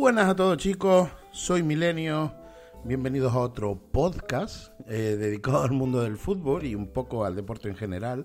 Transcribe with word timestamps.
Buenas 0.00 0.30
a 0.30 0.34
todos 0.34 0.56
chicos, 0.56 1.10
soy 1.30 1.62
Milenio, 1.62 2.32
bienvenidos 2.84 3.34
a 3.34 3.40
otro 3.40 3.78
podcast 3.92 4.72
eh, 4.88 5.18
dedicado 5.18 5.62
al 5.62 5.72
mundo 5.72 6.00
del 6.00 6.16
fútbol 6.16 6.64
y 6.64 6.74
un 6.74 6.86
poco 6.86 7.26
al 7.26 7.36
deporte 7.36 7.68
en 7.68 7.76
general. 7.76 8.24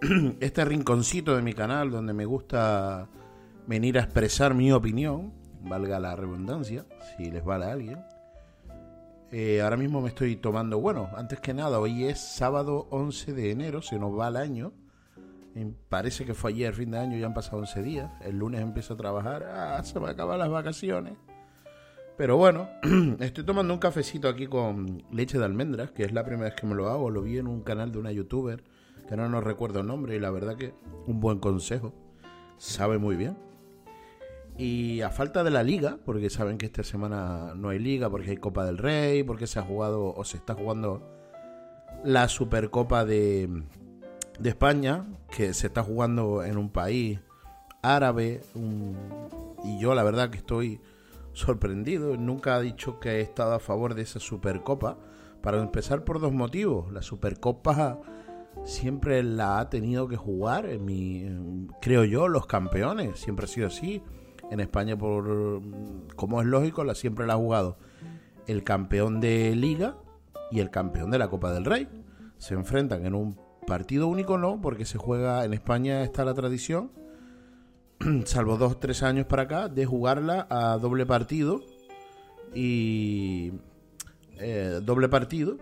Este 0.38 0.64
rinconcito 0.64 1.34
de 1.34 1.42
mi 1.42 1.52
canal 1.52 1.90
donde 1.90 2.12
me 2.12 2.26
gusta 2.26 3.08
venir 3.66 3.98
a 3.98 4.02
expresar 4.02 4.54
mi 4.54 4.70
opinión, 4.70 5.32
valga 5.62 5.98
la 5.98 6.14
redundancia, 6.14 6.86
si 7.16 7.28
les 7.28 7.44
vale 7.44 7.64
a 7.64 7.72
alguien. 7.72 8.04
Eh, 9.32 9.62
ahora 9.62 9.76
mismo 9.76 10.00
me 10.00 10.10
estoy 10.10 10.36
tomando, 10.36 10.78
bueno, 10.78 11.10
antes 11.16 11.40
que 11.40 11.52
nada, 11.52 11.80
hoy 11.80 12.04
es 12.04 12.20
sábado 12.20 12.86
11 12.90 13.32
de 13.32 13.50
enero, 13.50 13.82
se 13.82 13.98
nos 13.98 14.16
va 14.16 14.28
el 14.28 14.36
año. 14.36 14.72
Parece 15.88 16.24
que 16.24 16.34
fue 16.34 16.52
ayer, 16.52 16.74
fin 16.74 16.92
de 16.92 16.98
año, 16.98 17.18
ya 17.18 17.26
han 17.26 17.34
pasado 17.34 17.58
11 17.58 17.82
días. 17.82 18.10
El 18.22 18.38
lunes 18.38 18.60
empiezo 18.60 18.94
a 18.94 18.96
trabajar, 18.96 19.44
ah, 19.44 19.82
se 19.82 19.98
me 19.98 20.08
acaban 20.08 20.38
las 20.38 20.48
vacaciones. 20.48 21.14
Pero 22.16 22.36
bueno, 22.36 22.68
estoy 23.20 23.44
tomando 23.44 23.74
un 23.74 23.80
cafecito 23.80 24.28
aquí 24.28 24.46
con 24.46 25.02
leche 25.10 25.38
de 25.38 25.44
almendras, 25.44 25.90
que 25.90 26.04
es 26.04 26.12
la 26.12 26.24
primera 26.24 26.50
vez 26.50 26.54
que 26.54 26.66
me 26.66 26.74
lo 26.74 26.88
hago. 26.88 27.10
Lo 27.10 27.22
vi 27.22 27.38
en 27.38 27.46
un 27.46 27.62
canal 27.62 27.90
de 27.92 27.98
una 27.98 28.12
youtuber, 28.12 28.62
que 29.08 29.16
no 29.16 29.28
nos 29.28 29.42
recuerdo 29.42 29.80
el 29.80 29.86
nombre, 29.86 30.16
y 30.16 30.20
la 30.20 30.30
verdad 30.30 30.56
que 30.56 30.74
un 31.06 31.18
buen 31.20 31.38
consejo. 31.38 31.92
Sabe 32.58 32.98
muy 32.98 33.16
bien. 33.16 33.36
Y 34.58 35.00
a 35.00 35.10
falta 35.10 35.42
de 35.42 35.50
la 35.50 35.62
liga, 35.62 35.98
porque 36.04 36.28
saben 36.28 36.58
que 36.58 36.66
esta 36.66 36.82
semana 36.82 37.54
no 37.56 37.70
hay 37.70 37.78
liga, 37.78 38.10
porque 38.10 38.30
hay 38.30 38.36
Copa 38.36 38.66
del 38.66 38.78
Rey, 38.78 39.22
porque 39.22 39.46
se 39.46 39.58
ha 39.58 39.62
jugado 39.62 40.14
o 40.14 40.24
se 40.24 40.36
está 40.36 40.54
jugando 40.54 41.02
la 42.04 42.28
Supercopa 42.28 43.04
de, 43.04 43.48
de 44.40 44.48
España, 44.48 45.06
que 45.30 45.54
se 45.54 45.68
está 45.68 45.82
jugando 45.82 46.42
en 46.42 46.56
un 46.56 46.70
país 46.70 47.20
árabe, 47.82 48.40
y 49.64 49.78
yo 49.78 49.94
la 49.94 50.02
verdad 50.02 50.30
que 50.30 50.38
estoy 50.38 50.80
sorprendido, 51.32 52.16
nunca 52.16 52.56
ha 52.56 52.60
dicho 52.60 52.98
que 52.98 53.16
he 53.16 53.20
estado 53.20 53.54
a 53.54 53.60
favor 53.60 53.94
de 53.94 54.02
esa 54.02 54.18
Supercopa, 54.18 54.98
para 55.42 55.62
empezar 55.62 56.04
por 56.04 56.20
dos 56.20 56.32
motivos, 56.32 56.92
la 56.92 57.02
Supercopa 57.02 58.00
siempre 58.64 59.22
la 59.22 59.60
ha 59.60 59.70
tenido 59.70 60.08
que 60.08 60.16
jugar, 60.16 60.66
en 60.66 60.84
mi, 60.84 61.68
creo 61.80 62.04
yo, 62.04 62.28
los 62.28 62.46
campeones, 62.46 63.18
siempre 63.18 63.44
ha 63.44 63.48
sido 63.48 63.68
así, 63.68 64.02
en 64.50 64.60
España 64.60 64.98
por 64.98 65.62
como 66.16 66.40
es 66.40 66.46
lógico, 66.46 66.82
la 66.82 66.94
siempre 66.94 67.26
la 67.26 67.34
ha 67.34 67.36
jugado 67.36 67.78
el 68.46 68.64
campeón 68.64 69.20
de 69.20 69.54
liga 69.54 69.96
y 70.50 70.60
el 70.60 70.70
campeón 70.70 71.10
de 71.10 71.18
la 71.18 71.28
Copa 71.28 71.52
del 71.52 71.64
Rey. 71.64 71.88
Se 72.38 72.54
enfrentan 72.54 73.06
en 73.06 73.14
un 73.14 73.36
Partido 73.70 74.08
único 74.08 74.36
no, 74.36 74.60
porque 74.60 74.84
se 74.84 74.98
juega 74.98 75.44
en 75.44 75.52
España 75.52 76.02
está 76.02 76.24
la 76.24 76.34
tradición, 76.34 76.90
salvo 78.24 78.56
dos 78.56 78.80
tres 78.80 79.04
años 79.04 79.26
para 79.26 79.42
acá, 79.42 79.68
de 79.68 79.86
jugarla 79.86 80.48
a 80.50 80.76
doble 80.76 81.06
partido. 81.06 81.60
Y 82.52 83.52
eh, 84.40 84.80
doble 84.82 85.08
partido, 85.08 85.56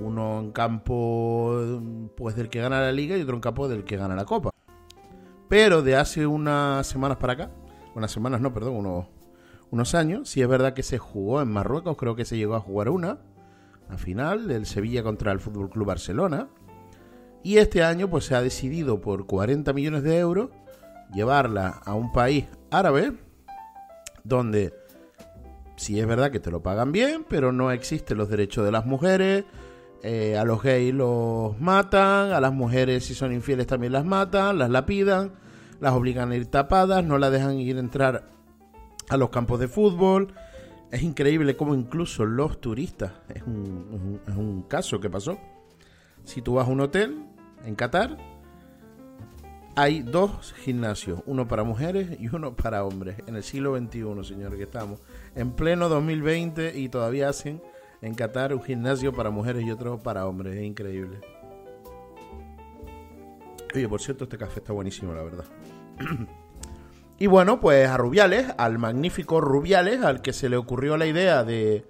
uno 0.00 0.40
en 0.40 0.50
campo 0.50 1.80
pues 2.16 2.34
del 2.34 2.48
que 2.48 2.60
gana 2.60 2.80
la 2.80 2.90
liga 2.90 3.16
y 3.16 3.22
otro 3.22 3.36
en 3.36 3.40
campo 3.40 3.68
del 3.68 3.84
que 3.84 3.96
gana 3.96 4.16
la 4.16 4.24
copa. 4.24 4.50
Pero 5.48 5.82
de 5.82 5.94
hace 5.94 6.26
unas 6.26 6.84
semanas 6.88 7.18
para 7.18 7.34
acá, 7.34 7.50
unas 7.94 8.10
semanas 8.10 8.40
no, 8.40 8.52
perdón, 8.52 8.74
unos, 8.74 9.06
unos 9.70 9.94
años, 9.94 10.28
sí 10.28 10.42
es 10.42 10.48
verdad 10.48 10.74
que 10.74 10.82
se 10.82 10.98
jugó 10.98 11.40
en 11.40 11.52
Marruecos, 11.52 11.96
creo 11.96 12.16
que 12.16 12.24
se 12.24 12.36
llegó 12.36 12.56
a 12.56 12.60
jugar 12.60 12.88
una, 12.88 13.20
a 13.88 13.98
final 13.98 14.48
del 14.48 14.66
Sevilla 14.66 15.04
contra 15.04 15.30
el 15.30 15.38
Fútbol 15.38 15.70
Club 15.70 15.86
Barcelona 15.86 16.48
y 17.46 17.58
este 17.58 17.84
año 17.84 18.10
pues 18.10 18.24
se 18.24 18.34
ha 18.34 18.42
decidido 18.42 19.00
por 19.00 19.26
40 19.26 19.72
millones 19.72 20.02
de 20.02 20.18
euros 20.18 20.50
llevarla 21.14 21.80
a 21.84 21.94
un 21.94 22.10
país 22.10 22.46
árabe 22.72 23.12
donde 24.24 24.74
sí 25.76 26.00
es 26.00 26.08
verdad 26.08 26.32
que 26.32 26.40
te 26.40 26.50
lo 26.50 26.60
pagan 26.60 26.90
bien, 26.90 27.24
pero 27.28 27.52
no 27.52 27.70
existen 27.70 28.18
los 28.18 28.28
derechos 28.28 28.64
de 28.64 28.72
las 28.72 28.84
mujeres. 28.84 29.44
Eh, 30.02 30.36
a 30.36 30.44
los 30.44 30.60
gays 30.60 30.92
los 30.92 31.56
matan, 31.60 32.32
a 32.32 32.40
las 32.40 32.52
mujeres 32.52 33.04
si 33.04 33.14
son 33.14 33.32
infieles 33.32 33.68
también 33.68 33.92
las 33.92 34.04
matan, 34.04 34.58
las 34.58 34.68
lapidan, 34.68 35.30
las 35.78 35.92
obligan 35.92 36.32
a 36.32 36.34
ir 36.34 36.46
tapadas, 36.46 37.04
no 37.04 37.16
la 37.16 37.30
dejan 37.30 37.60
ir 37.60 37.76
a 37.76 37.78
entrar 37.78 38.28
a 39.08 39.16
los 39.16 39.30
campos 39.30 39.60
de 39.60 39.68
fútbol. 39.68 40.34
Es 40.90 41.04
increíble 41.04 41.56
cómo 41.56 41.76
incluso 41.76 42.24
los 42.24 42.60
turistas, 42.60 43.12
es 43.32 43.44
un 43.44 44.64
caso 44.68 44.98
que 44.98 45.08
pasó, 45.08 45.38
si 46.24 46.42
tú 46.42 46.54
vas 46.54 46.66
a 46.66 46.72
un 46.72 46.80
hotel 46.80 47.35
en 47.64 47.74
Qatar 47.74 48.16
hay 49.76 50.00
dos 50.02 50.54
gimnasios, 50.64 51.20
uno 51.26 51.46
para 51.46 51.62
mujeres 51.62 52.18
y 52.18 52.34
uno 52.34 52.56
para 52.56 52.82
hombres, 52.84 53.16
en 53.26 53.36
el 53.36 53.42
siglo 53.42 53.76
XXI, 53.76 54.24
señores, 54.24 54.56
que 54.56 54.64
estamos 54.64 55.00
en 55.34 55.52
pleno 55.52 55.90
2020 55.90 56.78
y 56.78 56.88
todavía 56.88 57.28
hacen 57.28 57.62
en 58.00 58.14
Qatar 58.14 58.54
un 58.54 58.62
gimnasio 58.62 59.12
para 59.12 59.28
mujeres 59.28 59.64
y 59.64 59.70
otro 59.70 59.98
para 59.98 60.26
hombres, 60.26 60.56
es 60.56 60.64
increíble. 60.64 61.20
Oye, 63.74 63.88
por 63.88 64.00
cierto, 64.00 64.24
este 64.24 64.38
café 64.38 64.60
está 64.60 64.72
buenísimo, 64.72 65.12
la 65.12 65.22
verdad. 65.22 65.44
y 67.18 67.26
bueno, 67.26 67.60
pues 67.60 67.86
a 67.88 67.98
Rubiales, 67.98 68.46
al 68.56 68.78
magnífico 68.78 69.42
Rubiales, 69.42 70.02
al 70.02 70.22
que 70.22 70.32
se 70.32 70.48
le 70.48 70.56
ocurrió 70.56 70.96
la 70.96 71.06
idea 71.06 71.44
de, 71.44 71.84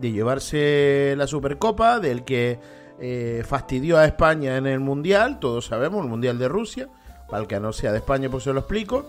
llevarse 0.00 1.14
la 1.16 1.28
Supercopa, 1.28 2.00
del 2.00 2.24
que 2.24 2.58
eh, 3.00 3.42
fastidió 3.46 3.98
a 3.98 4.04
España 4.04 4.56
en 4.56 4.66
el 4.66 4.80
Mundial, 4.80 5.38
todos 5.38 5.66
sabemos, 5.66 6.02
el 6.02 6.10
Mundial 6.10 6.38
de 6.38 6.48
Rusia. 6.48 6.88
Para 7.28 7.42
el 7.42 7.48
que 7.48 7.60
no 7.60 7.72
sea 7.72 7.92
de 7.92 7.98
España, 7.98 8.28
pues 8.30 8.44
se 8.44 8.52
lo 8.52 8.60
explico. 8.60 9.04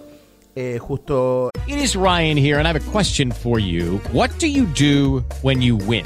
Eh, 0.55 0.77
justo. 0.79 1.51
It 1.67 1.77
is 1.77 1.95
Ryan 1.95 2.37
here, 2.37 2.57
and 2.57 2.67
I 2.67 2.71
have 2.71 2.75
a 2.75 2.91
question 2.91 3.31
for 3.31 3.59
you. 3.59 4.01
What 4.11 4.31
do 4.39 4.47
you 4.47 4.65
do 4.65 5.23
when 5.41 5.61
you 5.61 5.77
win? 5.77 6.05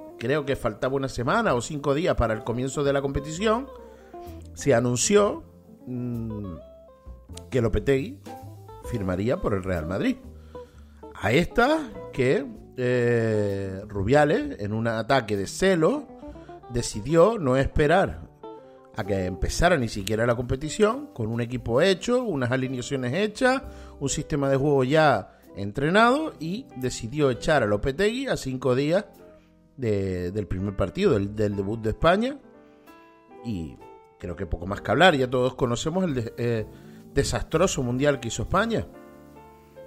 creo 0.21 0.45
que 0.45 0.55
faltaba 0.55 0.93
una 0.93 1.09
semana 1.09 1.55
o 1.55 1.61
cinco 1.61 1.95
días 1.95 2.13
para 2.13 2.35
el 2.35 2.43
comienzo 2.43 2.83
de 2.83 2.93
la 2.93 3.01
competición, 3.01 3.67
se 4.53 4.75
anunció 4.75 5.43
mmm, 5.87 6.57
que 7.49 7.59
Lopetegui 7.59 8.19
firmaría 8.85 9.37
por 9.37 9.55
el 9.55 9.63
Real 9.63 9.87
Madrid. 9.87 10.17
A 11.15 11.31
esta 11.31 11.89
que 12.13 12.45
eh, 12.77 13.81
Rubiales, 13.87 14.59
en 14.59 14.73
un 14.73 14.85
ataque 14.85 15.35
de 15.35 15.47
celo, 15.47 16.05
decidió 16.69 17.39
no 17.39 17.57
esperar 17.57 18.21
a 18.95 19.03
que 19.03 19.25
empezara 19.25 19.75
ni 19.75 19.89
siquiera 19.89 20.27
la 20.27 20.35
competición, 20.35 21.07
con 21.15 21.29
un 21.29 21.41
equipo 21.41 21.81
hecho, 21.81 22.23
unas 22.23 22.51
alineaciones 22.51 23.11
hechas, 23.15 23.63
un 23.99 24.09
sistema 24.09 24.49
de 24.49 24.57
juego 24.57 24.83
ya 24.83 25.39
entrenado 25.55 26.33
y 26.39 26.67
decidió 26.75 27.31
echar 27.31 27.63
a 27.63 27.65
Lopetegui 27.65 28.27
a 28.27 28.37
cinco 28.37 28.75
días 28.75 29.05
del 29.81 30.47
primer 30.47 30.75
partido, 30.75 31.19
del, 31.19 31.55
debut 31.55 31.81
de 31.81 31.89
España. 31.89 32.39
Y 33.43 33.77
creo 34.19 34.35
que 34.35 34.45
poco 34.45 34.67
más 34.67 34.81
que 34.81 34.91
hablar, 34.91 35.15
ya 35.15 35.29
todos 35.29 35.55
conocemos 35.55 36.03
el 36.03 36.33
eh, 36.37 36.65
desastroso 37.13 37.83
mundial 37.83 38.19
que 38.19 38.27
hizo 38.27 38.43
España. 38.43 38.87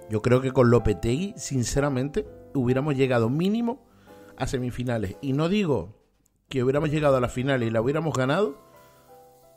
Yo 0.09 0.21
creo 0.21 0.41
que 0.41 0.51
con 0.51 0.69
Lopetegui, 0.69 1.33
sinceramente, 1.37 2.27
hubiéramos 2.53 2.95
llegado 2.95 3.29
mínimo 3.29 3.85
a 4.37 4.47
semifinales. 4.47 5.15
Y 5.21 5.33
no 5.33 5.49
digo 5.49 5.97
que 6.49 6.63
hubiéramos 6.63 6.91
llegado 6.91 7.17
a 7.17 7.21
la 7.21 7.29
final 7.29 7.63
y 7.63 7.69
la 7.69 7.81
hubiéramos 7.81 8.13
ganado 8.13 8.61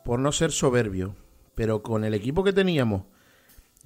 por 0.05 0.20
no 0.20 0.32
ser 0.32 0.52
soberbio, 0.52 1.17
pero 1.55 1.82
con 1.82 2.05
el 2.05 2.14
equipo 2.14 2.44
que 2.44 2.52
teníamos 2.52 3.02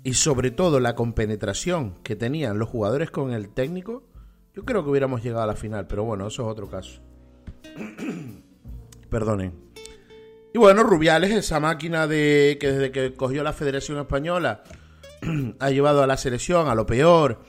y 0.04 0.14
sobre 0.14 0.50
todo 0.50 0.80
la 0.80 0.94
compenetración 0.94 1.94
que 2.02 2.16
tenían 2.16 2.58
los 2.58 2.68
jugadores 2.68 3.10
con 3.10 3.32
el 3.32 3.48
técnico, 3.48 4.04
yo 4.54 4.64
creo 4.64 4.84
que 4.84 4.90
hubiéramos 4.90 5.22
llegado 5.22 5.42
a 5.42 5.46
la 5.46 5.56
final, 5.56 5.86
pero 5.86 6.04
bueno, 6.04 6.26
eso 6.26 6.42
es 6.42 6.48
otro 6.48 6.68
caso. 6.68 7.00
Perdonen. 9.10 9.72
Y 10.54 10.58
bueno, 10.58 10.82
Rubiales, 10.82 11.30
esa 11.30 11.60
máquina 11.60 12.06
de 12.06 12.58
que 12.60 12.70
desde 12.72 12.92
que 12.92 13.14
cogió 13.14 13.42
la 13.42 13.54
Federación 13.54 13.98
Española 13.98 14.62
ha 15.58 15.70
llevado 15.70 16.02
a 16.02 16.06
la 16.06 16.18
selección 16.18 16.68
a 16.68 16.74
lo 16.74 16.84
peor. 16.84 17.40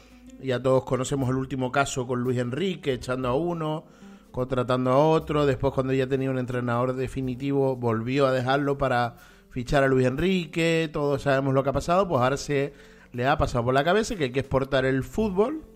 Ya 0.41 0.61
todos 0.61 0.83
conocemos 0.83 1.29
el 1.29 1.35
último 1.35 1.71
caso 1.71 2.07
con 2.07 2.21
Luis 2.21 2.37
Enrique, 2.37 2.93
echando 2.93 3.27
a 3.29 3.35
uno, 3.35 3.85
contratando 4.31 4.91
a 4.91 4.97
otro. 4.97 5.45
Después, 5.45 5.73
cuando 5.73 5.93
ya 5.93 6.07
tenía 6.07 6.31
un 6.31 6.39
entrenador 6.39 6.93
definitivo, 6.95 7.75
volvió 7.75 8.27
a 8.27 8.31
dejarlo 8.31 8.77
para 8.77 9.15
fichar 9.49 9.83
a 9.83 9.87
Luis 9.87 10.07
Enrique. 10.07 10.89
Todos 10.91 11.23
sabemos 11.23 11.53
lo 11.53 11.63
que 11.63 11.69
ha 11.69 11.73
pasado. 11.73 12.07
Pues 12.07 12.21
ahora 12.21 12.37
se 12.37 12.73
le 13.11 13.27
ha 13.27 13.37
pasado 13.37 13.65
por 13.65 13.73
la 13.73 13.83
cabeza 13.83 14.15
que 14.15 14.25
hay 14.25 14.31
que 14.31 14.41
exportar 14.41 14.85
el 14.85 15.03
fútbol. 15.03 15.72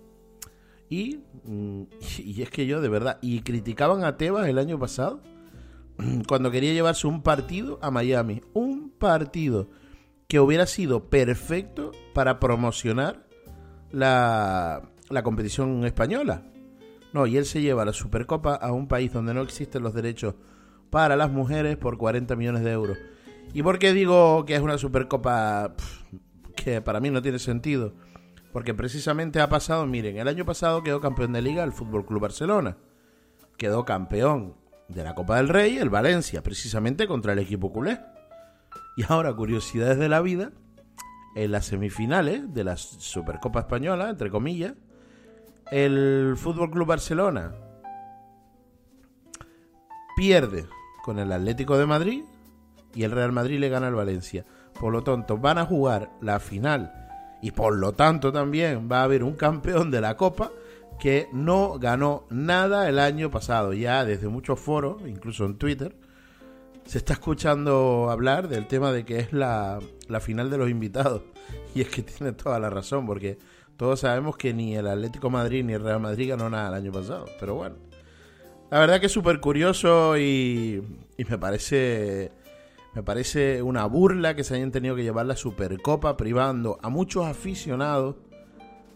Y, 0.90 1.20
mm, 1.44 1.84
y 2.20 2.42
es 2.42 2.50
que 2.50 2.66
yo, 2.66 2.82
de 2.82 2.90
verdad, 2.90 3.18
y 3.22 3.42
criticaban 3.42 4.04
a 4.04 4.18
Tebas 4.18 4.48
el 4.48 4.58
año 4.58 4.80
pasado 4.80 5.22
cuando 6.28 6.52
quería 6.52 6.74
llevarse 6.74 7.08
un 7.08 7.22
partido 7.22 7.80
a 7.82 7.92
Miami. 7.92 8.42
Un 8.54 8.90
partido 8.90 9.70
que 10.28 10.40
hubiera 10.40 10.66
sido 10.66 11.10
perfecto 11.10 11.92
para 12.14 12.40
promocionar 12.40 13.28
la, 13.92 14.90
la 15.10 15.24
competición 15.24 15.86
española. 15.86 16.44
No, 17.14 17.26
y 17.26 17.38
él 17.38 17.46
se 17.46 17.62
lleva 17.62 17.86
la 17.86 17.94
Supercopa 17.94 18.56
a 18.56 18.72
un 18.72 18.88
país 18.88 19.12
donde 19.12 19.34
no 19.34 19.42
existen 19.42 19.84
los 19.84 19.94
derechos 19.94 20.36
para 20.90 21.16
las 21.16 21.32
mujeres 21.32 21.78
por 21.78 21.98
40 21.98 22.36
millones 22.36 22.64
de 22.64 22.72
euros. 22.72 22.98
¿Y 23.54 23.64
por 23.64 23.80
qué 23.80 23.94
digo 23.94 24.46
que 24.46 24.56
es 24.56 24.62
una 24.62 24.78
Supercopa 24.78 25.74
que 26.56 26.82
para 26.82 27.00
mí 27.00 27.10
no 27.10 27.22
tiene 27.22 27.40
sentido? 27.40 27.94
Porque 28.52 28.74
precisamente 28.74 29.42
ha 29.42 29.50
pasado, 29.50 29.86
miren, 29.86 30.18
el 30.18 30.28
año 30.28 30.46
pasado 30.46 30.84
quedó 30.84 31.02
campeón 31.02 31.34
de 31.34 31.42
liga 31.42 31.64
el 31.64 31.74
Fútbol 31.74 32.06
Club 32.06 32.22
Barcelona. 32.22 32.78
Quedó 33.58 33.86
campeón 33.86 34.56
de 34.88 35.04
la 35.04 35.16
Copa 35.16 35.38
del 35.38 35.50
Rey 35.50 35.78
el 35.78 35.90
Valencia, 35.90 36.42
precisamente 36.42 37.08
contra 37.08 37.34
el 37.34 37.40
equipo 37.40 37.72
culé. 37.72 38.00
Y 38.96 39.04
ahora, 39.08 39.34
curiosidades 39.34 39.98
de 39.98 40.10
la 40.10 40.22
vida, 40.22 40.52
en 41.36 41.52
las 41.52 41.66
semifinales 41.66 42.54
de 42.54 42.64
la 42.64 42.78
Supercopa 42.78 43.60
Española, 43.60 44.10
entre 44.10 44.32
comillas, 44.32 44.74
el 45.72 46.36
Fútbol 46.38 46.72
Club 46.72 46.88
Barcelona 46.88 47.54
pierde 50.16 50.66
con 51.04 51.20
el 51.20 51.32
Atlético 51.32 51.78
de 51.78 51.86
Madrid 51.86 52.24
y 52.96 53.04
el 53.04 53.12
Real 53.12 53.32
Madrid 53.32 53.60
le 53.60 53.70
gana 53.70 53.88
al 53.88 53.96
Valencia. 53.96 54.46
Por 54.80 54.92
lo 54.92 55.04
tanto, 55.04 55.38
van 55.38 55.58
a 55.58 55.66
jugar 55.66 56.10
la 56.22 56.40
final 56.40 57.07
y 57.42 57.52
por 57.52 57.76
lo 57.76 57.94
tanto 57.94 58.32
también 58.32 58.90
va 58.92 59.02
a 59.02 59.04
haber 59.04 59.24
un 59.24 59.34
campeón 59.34 59.92
de 59.92 60.02
la 60.02 60.18
Copa 60.18 60.52
que 61.00 61.30
no 61.32 61.78
ganó 61.80 62.26
nada 62.30 62.90
el 62.90 63.00
año 63.00 63.30
pasado. 63.30 63.74
Ya 63.74 64.04
desde 64.06 64.28
muchos 64.28 64.60
foros, 64.60 65.02
incluso 65.06 65.46
en 65.46 65.58
Twitter, 65.58 65.96
se 66.86 66.98
está 66.98 67.14
escuchando 67.14 68.10
hablar 68.10 68.48
del 68.48 68.68
tema 68.68 68.92
de 68.92 69.06
que 69.06 69.20
es 69.20 69.34
la, 69.34 69.80
la 70.08 70.20
final 70.20 70.50
de 70.50 70.58
los 70.58 70.70
invitados. 70.70 71.22
Y 71.76 71.82
es 71.82 71.90
que 71.90 72.02
tiene 72.02 72.32
toda 72.32 72.58
la 72.60 72.72
razón, 72.72 73.06
porque 73.06 73.38
todos 73.76 74.00
sabemos 74.00 74.36
que 74.36 74.52
ni 74.52 74.76
el 74.76 74.88
Atlético 74.88 75.30
Madrid 75.30 75.64
ni 75.64 75.74
el 75.74 75.84
Real 75.84 76.00
Madrid 76.00 76.30
ganó 76.30 76.50
nada 76.50 76.70
el 76.70 76.74
año 76.86 76.92
pasado. 76.92 77.26
Pero 77.40 77.54
bueno, 77.54 77.76
la 78.72 78.80
verdad 78.80 79.00
que 79.00 79.06
es 79.06 79.12
súper 79.12 79.40
curioso 79.40 80.18
y, 80.18 80.82
y 81.18 81.26
me 81.26 81.38
parece 81.38 82.32
me 82.98 83.04
parece 83.04 83.62
una 83.62 83.86
burla 83.86 84.36
que 84.36 84.44
se 84.44 84.56
hayan 84.56 84.72
tenido 84.72 84.96
que 84.96 85.04
llevar 85.04 85.28
la 85.28 85.36
Supercopa 85.36 86.18
privando 86.18 86.80
a 86.82 86.90
muchos 86.90 87.28
aficionados 87.28 88.16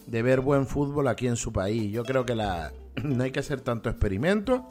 de 0.07 0.23
ver 0.23 0.41
buen 0.41 0.65
fútbol 0.65 1.07
aquí 1.07 1.27
en 1.27 1.35
su 1.35 1.53
país. 1.53 1.91
Yo 1.91 2.03
creo 2.03 2.25
que 2.25 2.33
no 3.03 3.23
hay 3.23 3.29
que 3.29 3.41
hacer 3.41 3.61
tanto 3.61 3.91
experimento. 3.91 4.65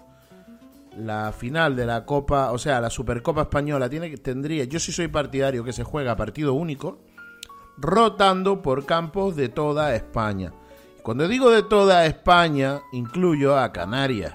La 0.97 1.31
final 1.31 1.77
de 1.77 1.87
la 1.87 2.05
Copa, 2.07 2.51
o 2.51 2.59
sea, 2.59 2.81
la 2.81 2.91
Supercopa 2.91 3.43
Española 3.43 3.89
tiene, 3.89 4.17
tendría, 4.17 4.65
yo 4.65 4.81
sí 4.81 4.91
soy 4.91 5.07
partidario 5.07 5.63
que 5.63 5.73
se 5.73 5.85
juega 5.85 6.17
partido 6.17 6.55
único, 6.55 6.99
rotando 7.79 8.61
por 8.61 8.85
campos 8.85 9.37
de 9.37 9.49
toda 9.49 9.95
España. 9.95 10.53
Cuando 11.05 11.29
digo 11.29 11.53
de 11.53 11.63
toda 11.63 12.05
España, 12.05 12.81
incluyo 12.91 13.57
a 13.57 13.71
Canarias. 13.71 14.35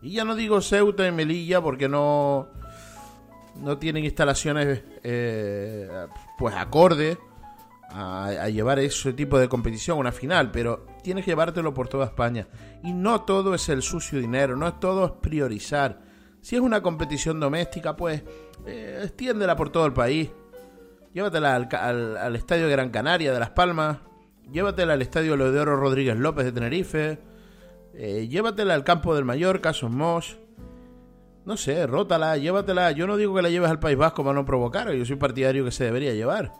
Y 0.00 0.12
ya 0.12 0.24
no 0.24 0.34
digo 0.34 0.62
Ceuta 0.62 1.06
y 1.06 1.12
Melilla 1.12 1.60
porque 1.60 1.90
no, 1.90 2.48
no 3.58 3.78
tienen 3.78 4.04
instalaciones 4.04 4.82
eh, 5.02 5.88
pues 6.38 6.54
acordes 6.54 7.18
a, 7.90 8.48
llevar 8.48 8.78
ese 8.78 9.12
tipo 9.12 9.38
de 9.38 9.48
competición, 9.48 9.98
una 9.98 10.12
final, 10.12 10.50
pero 10.50 10.86
tienes 11.02 11.24
que 11.24 11.30
llevártelo 11.30 11.72
por 11.74 11.88
toda 11.88 12.06
España. 12.06 12.46
Y 12.82 12.92
no 12.92 13.22
todo 13.22 13.54
es 13.54 13.68
el 13.68 13.82
sucio 13.82 14.20
dinero, 14.20 14.56
no 14.56 14.74
todo 14.74 15.06
es 15.06 15.12
priorizar. 15.20 16.00
Si 16.40 16.56
es 16.56 16.62
una 16.62 16.82
competición 16.82 17.40
doméstica, 17.40 17.96
pues 17.96 18.22
eh, 18.66 19.00
extiéndela 19.02 19.56
por 19.56 19.70
todo 19.70 19.86
el 19.86 19.92
país. 19.92 20.30
Llévatela 21.12 21.56
al, 21.56 22.16
al, 22.16 22.36
Estadio 22.36 22.66
de 22.66 22.72
Gran 22.72 22.90
Canaria 22.90 23.32
de 23.32 23.40
Las 23.40 23.50
Palmas, 23.50 23.98
llévatela 24.52 24.92
al 24.92 25.02
Estadio 25.02 25.36
Leodoro 25.36 25.76
Rodríguez 25.76 26.16
López 26.16 26.44
de 26.44 26.52
Tenerife, 26.52 27.18
eh, 27.94 28.28
llévatela 28.28 28.74
al 28.74 28.84
campo 28.84 29.14
del 29.14 29.24
Mallorca, 29.24 29.72
Somos. 29.72 30.38
No 31.48 31.56
sé, 31.56 31.86
rótala, 31.86 32.36
llévatela. 32.36 32.90
Yo 32.90 33.06
no 33.06 33.16
digo 33.16 33.34
que 33.34 33.40
la 33.40 33.48
lleves 33.48 33.70
al 33.70 33.80
País 33.80 33.96
Vasco 33.96 34.22
para 34.22 34.34
no 34.34 34.44
provocar, 34.44 34.92
yo 34.92 35.06
soy 35.06 35.16
partidario 35.16 35.64
que 35.64 35.70
se 35.70 35.84
debería 35.84 36.12
llevar. 36.12 36.52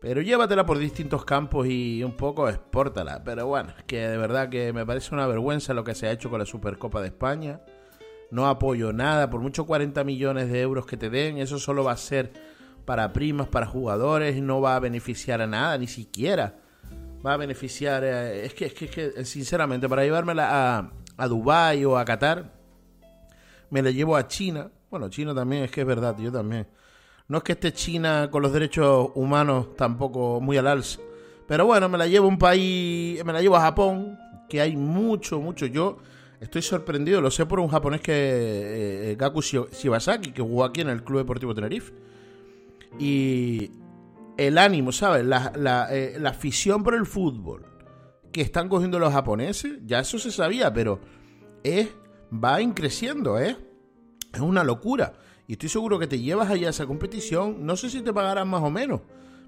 Pero 0.00 0.20
llévatela 0.22 0.64
por 0.64 0.78
distintos 0.78 1.24
campos 1.24 1.66
y 1.66 2.04
un 2.04 2.12
poco 2.16 2.48
expórtala. 2.48 3.24
Pero 3.24 3.48
bueno, 3.48 3.74
que 3.88 4.06
de 4.06 4.16
verdad 4.16 4.50
que 4.50 4.72
me 4.72 4.86
parece 4.86 5.12
una 5.12 5.26
vergüenza 5.26 5.74
lo 5.74 5.82
que 5.82 5.96
se 5.96 6.06
ha 6.06 6.12
hecho 6.12 6.30
con 6.30 6.38
la 6.38 6.46
Supercopa 6.46 7.00
de 7.00 7.08
España. 7.08 7.60
No 8.30 8.46
apoyo 8.46 8.92
nada, 8.92 9.28
por 9.30 9.40
mucho 9.40 9.66
40 9.66 10.04
millones 10.04 10.48
de 10.48 10.60
euros 10.60 10.86
que 10.86 10.96
te 10.96 11.10
den, 11.10 11.38
eso 11.38 11.58
solo 11.58 11.82
va 11.82 11.90
a 11.90 11.96
ser 11.96 12.30
para 12.84 13.12
primas, 13.12 13.48
para 13.48 13.66
jugadores, 13.66 14.40
no 14.40 14.60
va 14.60 14.76
a 14.76 14.80
beneficiar 14.80 15.42
a 15.42 15.48
nada, 15.48 15.76
ni 15.76 15.88
siquiera 15.88 16.54
va 17.26 17.32
a 17.32 17.36
beneficiar. 17.36 18.04
es, 18.04 18.54
que, 18.54 18.66
es, 18.66 18.74
que, 18.74 19.24
sinceramente, 19.24 19.88
para 19.88 20.04
llevármela 20.04 20.78
a, 20.78 20.92
a 21.16 21.26
Dubái 21.26 21.84
o 21.84 21.98
a 21.98 22.04
Qatar, 22.04 22.61
me 23.72 23.82
la 23.82 23.90
llevo 23.90 24.16
a 24.16 24.28
China. 24.28 24.70
Bueno, 24.88 25.08
China 25.08 25.34
también, 25.34 25.64
es 25.64 25.70
que 25.72 25.80
es 25.80 25.86
verdad, 25.86 26.16
yo 26.18 26.30
también 26.30 26.68
no 27.28 27.38
es 27.38 27.44
que 27.44 27.52
esté 27.52 27.72
China 27.72 28.28
con 28.30 28.42
los 28.42 28.52
derechos 28.52 29.10
humanos 29.14 29.74
tampoco 29.74 30.38
muy 30.40 30.58
al 30.58 30.66
alza. 30.66 31.00
Pero 31.46 31.64
bueno, 31.64 31.88
me 31.88 31.96
la 31.96 32.06
llevo 32.06 32.26
a 32.26 32.28
un 32.28 32.38
país, 32.38 33.24
me 33.24 33.32
la 33.32 33.40
llevo 33.40 33.56
a 33.56 33.62
Japón, 33.62 34.18
que 34.50 34.60
hay 34.60 34.76
mucho, 34.76 35.40
mucho. 35.40 35.64
Yo 35.64 35.96
estoy 36.40 36.60
sorprendido, 36.60 37.22
lo 37.22 37.30
sé 37.30 37.46
por 37.46 37.58
un 37.58 37.68
japonés 37.68 38.02
que 38.02 38.12
eh, 38.12 39.12
eh, 39.12 39.16
Gaku 39.18 39.40
Shibasaki, 39.40 40.32
que 40.32 40.42
jugó 40.42 40.64
aquí 40.64 40.82
en 40.82 40.90
el 40.90 41.02
Club 41.04 41.20
Deportivo 41.20 41.54
Tenerife. 41.54 41.92
Y 42.98 43.70
el 44.36 44.58
ánimo, 44.58 44.92
¿sabes? 44.92 45.24
La, 45.24 45.52
la, 45.56 45.88
eh, 45.90 46.18
la 46.20 46.30
afición 46.30 46.82
por 46.82 46.94
el 46.94 47.06
fútbol 47.06 47.64
que 48.30 48.42
están 48.42 48.68
cogiendo 48.68 48.98
los 48.98 49.12
japoneses, 49.12 49.78
ya 49.86 50.00
eso 50.00 50.18
se 50.18 50.30
sabía, 50.30 50.72
pero 50.72 51.00
es, 51.62 51.88
va 52.32 52.60
increciendo, 52.60 53.38
¿eh? 53.38 53.56
Es 54.32 54.40
una 54.40 54.64
locura. 54.64 55.14
Y 55.46 55.52
estoy 55.52 55.68
seguro 55.68 55.98
que 55.98 56.06
te 56.06 56.20
llevas 56.20 56.50
allá 56.50 56.68
a 56.68 56.70
esa 56.70 56.86
competición, 56.86 57.66
no 57.66 57.76
sé 57.76 57.90
si 57.90 58.00
te 58.00 58.12
pagarán 58.12 58.48
más 58.48 58.62
o 58.62 58.70
menos, 58.70 59.00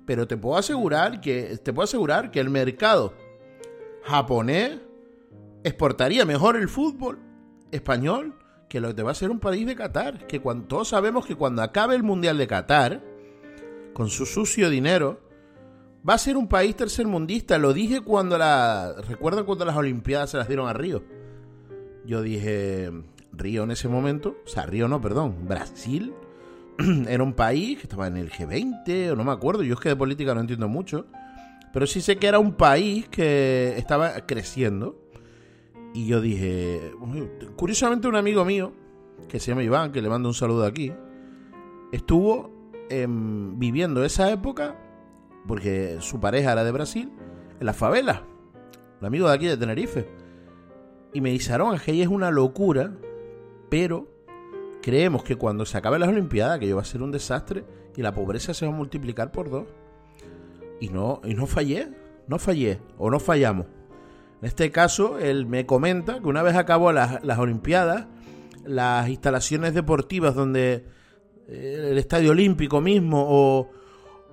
pero 0.06 0.26
te 0.26 0.36
puedo 0.36 0.58
asegurar 0.58 1.20
que, 1.20 1.58
te 1.62 1.72
puedo 1.72 1.84
asegurar 1.84 2.30
que 2.30 2.40
el 2.40 2.50
mercado 2.50 3.14
japonés 4.02 4.78
exportaría 5.62 6.24
mejor 6.26 6.56
el 6.56 6.68
fútbol 6.68 7.18
español 7.70 8.34
que 8.68 8.80
lo 8.80 8.88
que 8.88 8.94
te 8.94 9.02
va 9.02 9.12
a 9.12 9.14
ser 9.14 9.30
un 9.30 9.40
país 9.40 9.66
de 9.66 9.76
Qatar. 9.76 10.26
Que 10.26 10.40
cuando, 10.40 10.66
todos 10.66 10.88
sabemos 10.88 11.26
que 11.26 11.36
cuando 11.36 11.62
acabe 11.62 11.94
el 11.94 12.02
Mundial 12.02 12.36
de 12.38 12.46
Qatar, 12.46 13.02
con 13.92 14.10
su 14.10 14.26
sucio 14.26 14.68
dinero, 14.68 15.20
va 16.06 16.14
a 16.14 16.18
ser 16.18 16.36
un 16.36 16.48
país 16.48 16.74
tercermundista. 16.76 17.56
Lo 17.56 17.72
dije 17.72 18.00
cuando 18.00 18.36
la. 18.36 18.94
¿Recuerdan 19.08 19.44
cuando 19.44 19.64
las 19.64 19.76
Olimpiadas 19.76 20.30
se 20.30 20.38
las 20.38 20.48
dieron 20.48 20.68
a 20.68 20.72
Río? 20.72 21.04
Yo 22.06 22.22
dije, 22.22 22.90
Río 23.32 23.64
en 23.64 23.70
ese 23.70 23.88
momento, 23.88 24.36
o 24.44 24.48
sea, 24.48 24.66
Río 24.66 24.88
no, 24.88 25.00
perdón, 25.00 25.36
Brasil 25.48 26.12
era 27.08 27.22
un 27.22 27.32
país 27.32 27.78
que 27.78 27.84
estaba 27.84 28.06
en 28.06 28.16
el 28.16 28.30
G20, 28.30 29.12
o 29.12 29.16
no 29.16 29.24
me 29.24 29.32
acuerdo, 29.32 29.62
yo 29.62 29.74
es 29.74 29.80
que 29.80 29.90
de 29.90 29.96
política 29.96 30.34
no 30.34 30.40
entiendo 30.40 30.68
mucho, 30.68 31.06
pero 31.72 31.86
sí 31.86 32.00
sé 32.00 32.16
que 32.16 32.26
era 32.26 32.38
un 32.38 32.52
país 32.52 33.08
que 33.08 33.74
estaba 33.76 34.26
creciendo. 34.26 35.00
Y 35.92 36.06
yo 36.06 36.20
dije, 36.20 36.92
curiosamente 37.56 38.08
un 38.08 38.16
amigo 38.16 38.44
mío, 38.44 38.72
que 39.28 39.38
se 39.38 39.50
llama 39.50 39.62
Iván, 39.62 39.92
que 39.92 40.02
le 40.02 40.08
mando 40.08 40.28
un 40.28 40.34
saludo 40.34 40.64
aquí, 40.64 40.92
estuvo 41.92 42.70
em, 42.90 43.58
viviendo 43.58 44.04
esa 44.04 44.30
época, 44.30 44.76
porque 45.46 45.98
su 46.00 46.20
pareja 46.20 46.52
era 46.52 46.64
de 46.64 46.72
Brasil, 46.72 47.12
en 47.60 47.66
la 47.66 47.72
favela, 47.72 48.24
el 49.00 49.06
amigo 49.06 49.28
de 49.28 49.34
aquí 49.34 49.46
de 49.46 49.56
Tenerife. 49.56 50.08
Y 51.14 51.22
me 51.22 51.30
dice, 51.30 51.54
Aaron, 51.54 51.78
que 51.78 51.92
ahí 51.92 52.02
es 52.02 52.08
una 52.08 52.30
locura 52.30 52.92
pero 53.74 54.06
creemos 54.82 55.24
que 55.24 55.34
cuando 55.34 55.66
se 55.66 55.76
acaben 55.76 55.98
las 55.98 56.08
Olimpiadas, 56.08 56.60
que 56.60 56.72
va 56.72 56.82
a 56.82 56.84
ser 56.84 57.02
un 57.02 57.10
desastre 57.10 57.64
y 57.96 58.02
la 58.02 58.14
pobreza 58.14 58.54
se 58.54 58.66
va 58.66 58.72
a 58.72 58.76
multiplicar 58.76 59.32
por 59.32 59.50
dos. 59.50 59.66
Y 60.80 60.90
no, 60.90 61.20
y 61.24 61.34
no 61.34 61.48
fallé, 61.48 61.88
no 62.28 62.38
fallé, 62.38 62.78
o 62.98 63.10
no 63.10 63.18
fallamos. 63.18 63.66
En 64.40 64.46
este 64.46 64.70
caso, 64.70 65.18
él 65.18 65.46
me 65.46 65.66
comenta 65.66 66.20
que 66.20 66.28
una 66.28 66.44
vez 66.44 66.54
acabó 66.54 66.92
las, 66.92 67.24
las 67.24 67.38
Olimpiadas, 67.40 68.06
las 68.64 69.08
instalaciones 69.08 69.74
deportivas 69.74 70.36
donde 70.36 70.84
eh, 71.48 71.88
el 71.90 71.98
estadio 71.98 72.30
olímpico 72.30 72.80
mismo 72.80 73.26
o, 73.26 73.70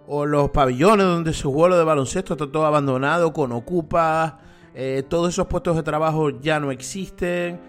o 0.05 0.25
los 0.27 0.51
pabellones 0.51 1.07
donde 1.07 1.33
se 1.33 1.43
jugó 1.43 1.67
lo 1.67 1.79
de 1.79 1.83
baloncesto 1.83 2.33
está 2.33 2.51
todo 2.51 2.67
abandonado, 2.67 3.33
con 3.33 3.51
ocupas, 3.53 4.35
eh, 4.73 5.03
todos 5.07 5.29
esos 5.29 5.47
puestos 5.47 5.75
de 5.75 5.83
trabajo 5.83 6.29
ya 6.29 6.59
no 6.59 6.71
existen, 6.71 7.59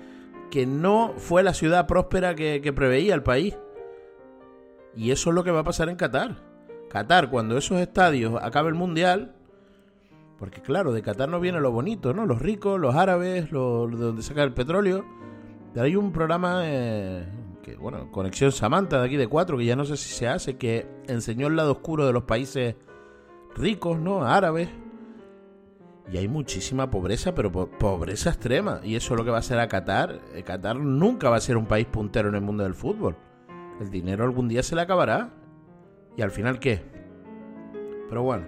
que 0.50 0.66
no 0.66 1.14
fue 1.16 1.42
la 1.42 1.54
ciudad 1.54 1.86
próspera 1.86 2.34
que, 2.34 2.72
preveía 2.74 3.14
el 3.14 3.22
país. 3.22 3.56
Y 4.94 5.10
eso 5.10 5.30
es 5.30 5.34
lo 5.34 5.42
que 5.42 5.50
va 5.50 5.60
a 5.60 5.64
pasar 5.64 5.88
en 5.88 5.96
Qatar. 5.96 6.36
Qatar, 6.90 7.30
cuando 7.30 7.56
esos 7.56 7.80
estadios 7.80 8.38
acabe 8.40 8.68
el 8.68 8.74
mundial, 8.74 9.34
porque 10.38 10.60
claro, 10.60 10.92
de 10.92 11.02
Qatar 11.02 11.28
no 11.28 11.40
viene 11.40 11.60
lo 11.60 11.72
bonito, 11.72 12.12
¿no? 12.12 12.26
Los 12.26 12.40
ricos, 12.40 12.78
los 12.78 12.94
árabes, 12.94 13.50
los, 13.50 13.90
de 13.90 13.96
donde 13.96 14.22
saca 14.22 14.42
el 14.42 14.52
petróleo. 14.52 15.04
Hay 15.74 15.96
un 15.96 16.12
programa 16.12 16.60
eh, 16.64 17.24
que, 17.62 17.76
bueno, 17.76 18.10
Conexión 18.12 18.52
Samantha 18.52 19.00
de 19.00 19.06
aquí 19.06 19.16
de 19.16 19.28
cuatro, 19.28 19.56
que 19.56 19.64
ya 19.64 19.74
no 19.74 19.86
sé 19.86 19.96
si 19.96 20.10
se 20.10 20.28
hace, 20.28 20.58
que 20.58 20.86
enseñó 21.08 21.46
el 21.46 21.56
lado 21.56 21.72
oscuro 21.72 22.06
de 22.06 22.12
los 22.12 22.24
países 22.24 22.76
ricos, 23.56 23.98
¿no? 23.98 24.26
Árabes. 24.26 24.68
Y 26.10 26.16
hay 26.18 26.28
muchísima 26.28 26.90
pobreza, 26.90 27.34
pero 27.34 27.50
po- 27.52 27.68
pobreza 27.70 28.30
extrema. 28.30 28.80
Y 28.82 28.96
eso 28.96 29.14
es 29.14 29.18
lo 29.18 29.24
que 29.24 29.30
va 29.30 29.36
a 29.36 29.40
hacer 29.40 29.58
a 29.58 29.68
Qatar. 29.68 30.20
Eh, 30.34 30.42
Qatar 30.42 30.76
nunca 30.76 31.30
va 31.30 31.36
a 31.36 31.40
ser 31.40 31.56
un 31.56 31.66
país 31.66 31.86
puntero 31.86 32.28
en 32.28 32.34
el 32.34 32.40
mundo 32.40 32.64
del 32.64 32.74
fútbol. 32.74 33.16
El 33.80 33.90
dinero 33.90 34.24
algún 34.24 34.48
día 34.48 34.62
se 34.62 34.74
le 34.74 34.82
acabará. 34.82 35.30
¿Y 36.16 36.22
al 36.22 36.30
final 36.30 36.58
qué? 36.58 36.82
Pero 38.08 38.22
bueno. 38.22 38.46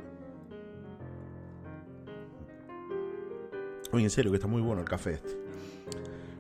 Oye, 3.92 4.04
en 4.04 4.11
serio, 4.11 4.30
que 4.32 4.37
está 4.37 4.49
muy 4.49 4.61
bueno 4.61 4.82
el 4.82 4.88
café 4.88 5.12
este. 5.14 5.38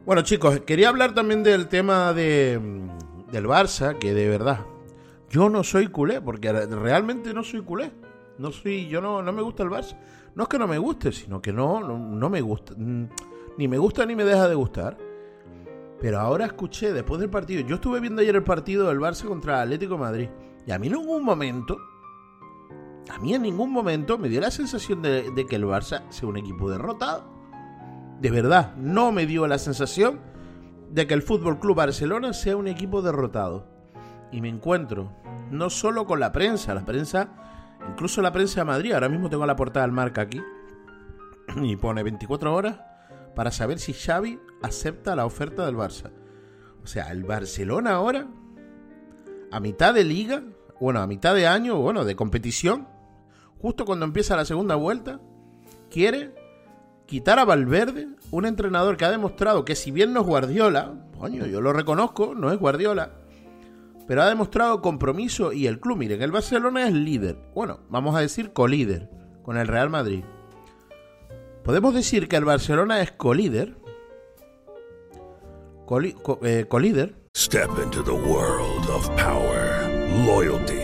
Bueno, 0.04 0.22
chicos, 0.22 0.60
quería 0.60 0.88
hablar 0.88 1.14
también 1.14 1.42
del 1.42 1.68
tema 1.68 2.12
de, 2.12 2.60
mm, 2.60 3.30
del 3.30 3.46
Barça, 3.46 3.96
que 3.98 4.12
de 4.12 4.28
verdad, 4.28 4.60
yo 5.30 5.48
no 5.48 5.62
soy 5.64 5.86
culé, 5.86 6.20
porque 6.20 6.52
re- 6.52 6.66
realmente 6.66 7.32
no 7.32 7.42
soy 7.44 7.62
culé. 7.62 7.92
No 8.36 8.50
soy, 8.50 8.88
yo 8.88 9.00
no, 9.00 9.22
no 9.22 9.32
me 9.32 9.40
gusta 9.42 9.62
el 9.62 9.70
Barça. 9.70 9.96
No 10.34 10.44
es 10.44 10.48
que 10.48 10.58
no 10.58 10.66
me 10.66 10.78
guste, 10.78 11.12
sino 11.12 11.40
que 11.40 11.52
no, 11.52 11.80
no, 11.80 12.30
me 12.30 12.40
gusta. 12.40 12.74
Mm, 12.76 13.08
Ni 13.58 13.68
me 13.68 13.78
gusta 13.78 14.04
ni 14.04 14.16
me 14.16 14.24
deja 14.24 14.48
de 14.48 14.54
gustar. 14.54 14.96
Pero 16.00 16.20
ahora 16.20 16.46
escuché, 16.46 16.92
después 16.92 17.20
del 17.20 17.30
partido, 17.30 17.66
yo 17.66 17.76
estuve 17.76 18.00
viendo 18.00 18.20
ayer 18.20 18.34
el 18.34 18.42
partido 18.42 18.88
del 18.88 18.98
Barça 18.98 19.26
contra 19.26 19.56
el 19.56 19.62
Atlético 19.62 19.96
Madrid. 19.96 20.28
Y 20.66 20.72
a 20.72 20.78
mí 20.78 20.88
en 20.88 20.94
ningún 20.94 21.24
momento, 21.24 21.78
a 23.10 23.18
mí 23.18 23.34
en 23.34 23.42
ningún 23.42 23.70
momento 23.70 24.18
me 24.18 24.28
dio 24.28 24.40
la 24.40 24.50
sensación 24.50 25.02
de, 25.02 25.30
de 25.30 25.46
que 25.46 25.56
el 25.56 25.64
Barça 25.64 26.02
sea 26.10 26.28
un 26.28 26.36
equipo 26.36 26.68
derrotado. 26.68 27.24
De 28.20 28.30
verdad, 28.30 28.74
no 28.76 29.12
me 29.12 29.26
dio 29.26 29.46
la 29.46 29.58
sensación 29.58 30.20
de 30.90 31.06
que 31.06 31.14
el 31.14 31.22
Fútbol 31.22 31.58
Club 31.58 31.76
Barcelona 31.76 32.32
sea 32.32 32.56
un 32.56 32.68
equipo 32.68 33.02
derrotado. 33.02 33.66
Y 34.32 34.40
me 34.40 34.48
encuentro 34.48 35.12
no 35.50 35.70
solo 35.70 36.06
con 36.06 36.20
la 36.20 36.32
prensa, 36.32 36.74
la 36.74 36.84
prensa, 36.84 37.28
incluso 37.88 38.22
la 38.22 38.32
prensa 38.32 38.60
de 38.60 38.64
Madrid. 38.64 38.92
Ahora 38.92 39.08
mismo 39.08 39.28
tengo 39.28 39.46
la 39.46 39.56
portada 39.56 39.86
del 39.86 39.94
marca 39.94 40.22
aquí 40.22 40.42
y 41.56 41.76
pone 41.76 42.02
24 42.02 42.54
horas 42.54 42.80
para 43.34 43.50
saber 43.50 43.78
si 43.78 43.92
Xavi 43.92 44.38
acepta 44.62 45.16
la 45.16 45.26
oferta 45.26 45.66
del 45.66 45.76
Barça. 45.76 46.10
O 46.82 46.86
sea, 46.86 47.10
el 47.10 47.24
Barcelona 47.24 47.92
ahora, 47.92 48.26
a 49.50 49.60
mitad 49.60 49.94
de 49.94 50.04
liga, 50.04 50.42
bueno, 50.80 51.00
a 51.00 51.06
mitad 51.06 51.34
de 51.34 51.46
año, 51.46 51.76
bueno, 51.76 52.04
de 52.04 52.14
competición, 52.14 52.86
justo 53.58 53.84
cuando 53.84 54.04
empieza 54.04 54.36
la 54.36 54.44
segunda 54.44 54.74
vuelta, 54.74 55.20
quiere 55.90 56.34
quitar 57.06 57.38
a 57.38 57.44
Valverde, 57.44 58.08
un 58.30 58.46
entrenador 58.46 58.96
que 58.96 59.04
ha 59.04 59.10
demostrado 59.10 59.64
que 59.64 59.76
si 59.76 59.90
bien 59.90 60.12
no 60.12 60.20
es 60.20 60.26
Guardiola, 60.26 60.94
coño, 61.18 61.46
yo 61.46 61.60
lo 61.60 61.72
reconozco, 61.72 62.34
no 62.34 62.50
es 62.50 62.58
Guardiola, 62.58 63.12
pero 64.06 64.22
ha 64.22 64.28
demostrado 64.28 64.80
compromiso 64.82 65.52
y 65.52 65.66
el 65.66 65.80
club, 65.80 65.98
miren, 65.98 66.22
el 66.22 66.32
Barcelona 66.32 66.86
es 66.86 66.92
líder, 66.92 67.38
bueno, 67.54 67.80
vamos 67.88 68.14
a 68.16 68.20
decir 68.20 68.52
colíder 68.52 69.08
con 69.42 69.56
el 69.56 69.68
Real 69.68 69.90
Madrid. 69.90 70.24
Podemos 71.62 71.94
decir 71.94 72.28
que 72.28 72.36
el 72.36 72.44
Barcelona 72.44 73.00
es 73.00 73.12
colíder, 73.12 73.76
eh, 76.42 76.66
colíder, 76.68 77.14
Step 77.36 77.70
into 77.82 78.02
the 78.04 78.12
world 78.12 78.88
of 78.90 79.08
power, 79.16 79.88
loyalty, 80.24 80.83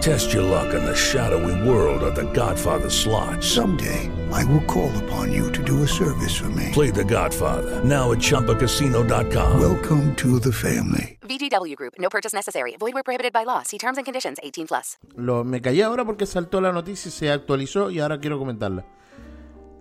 Test 0.00 0.32
your 0.32 0.42
luck 0.42 0.72
in 0.72 0.82
the 0.82 0.96
shadowy 0.96 1.68
world 1.68 2.02
of 2.02 2.14
The 2.14 2.24
Godfather 2.32 2.88
slot. 2.88 3.44
Someday, 3.44 4.10
I 4.32 4.44
will 4.46 4.64
call 4.64 4.90
upon 5.04 5.30
you 5.30 5.52
to 5.52 5.62
do 5.62 5.82
a 5.82 5.86
service 5.86 6.34
for 6.34 6.48
me. 6.48 6.70
Play 6.72 6.90
The 6.90 7.04
Godfather 7.04 7.84
now 7.84 8.10
at 8.12 8.18
ChumbaCasino.com. 8.18 9.60
Welcome 9.60 10.16
to 10.16 10.40
the 10.40 10.52
family. 10.52 11.18
VGW 11.20 11.76
Group. 11.76 11.98
No 11.98 12.08
purchase 12.08 12.32
necessary. 12.32 12.76
Void 12.78 12.94
where 12.94 13.02
prohibited 13.02 13.34
by 13.34 13.44
law. 13.44 13.62
See 13.62 13.76
terms 13.76 13.98
and 13.98 14.06
conditions. 14.06 14.38
18 14.42 14.68
plus. 14.68 14.96
Lo, 15.16 15.44
me 15.44 15.60
callé 15.60 15.84
ahora 15.84 16.06
porque 16.06 16.24
saltó 16.24 16.62
la 16.62 16.72
noticia 16.72 17.10
y 17.10 17.12
se 17.12 17.30
actualizó 17.30 17.90
y 17.90 18.00
ahora 18.00 18.18
quiero 18.20 18.38
comentarla. 18.38 18.86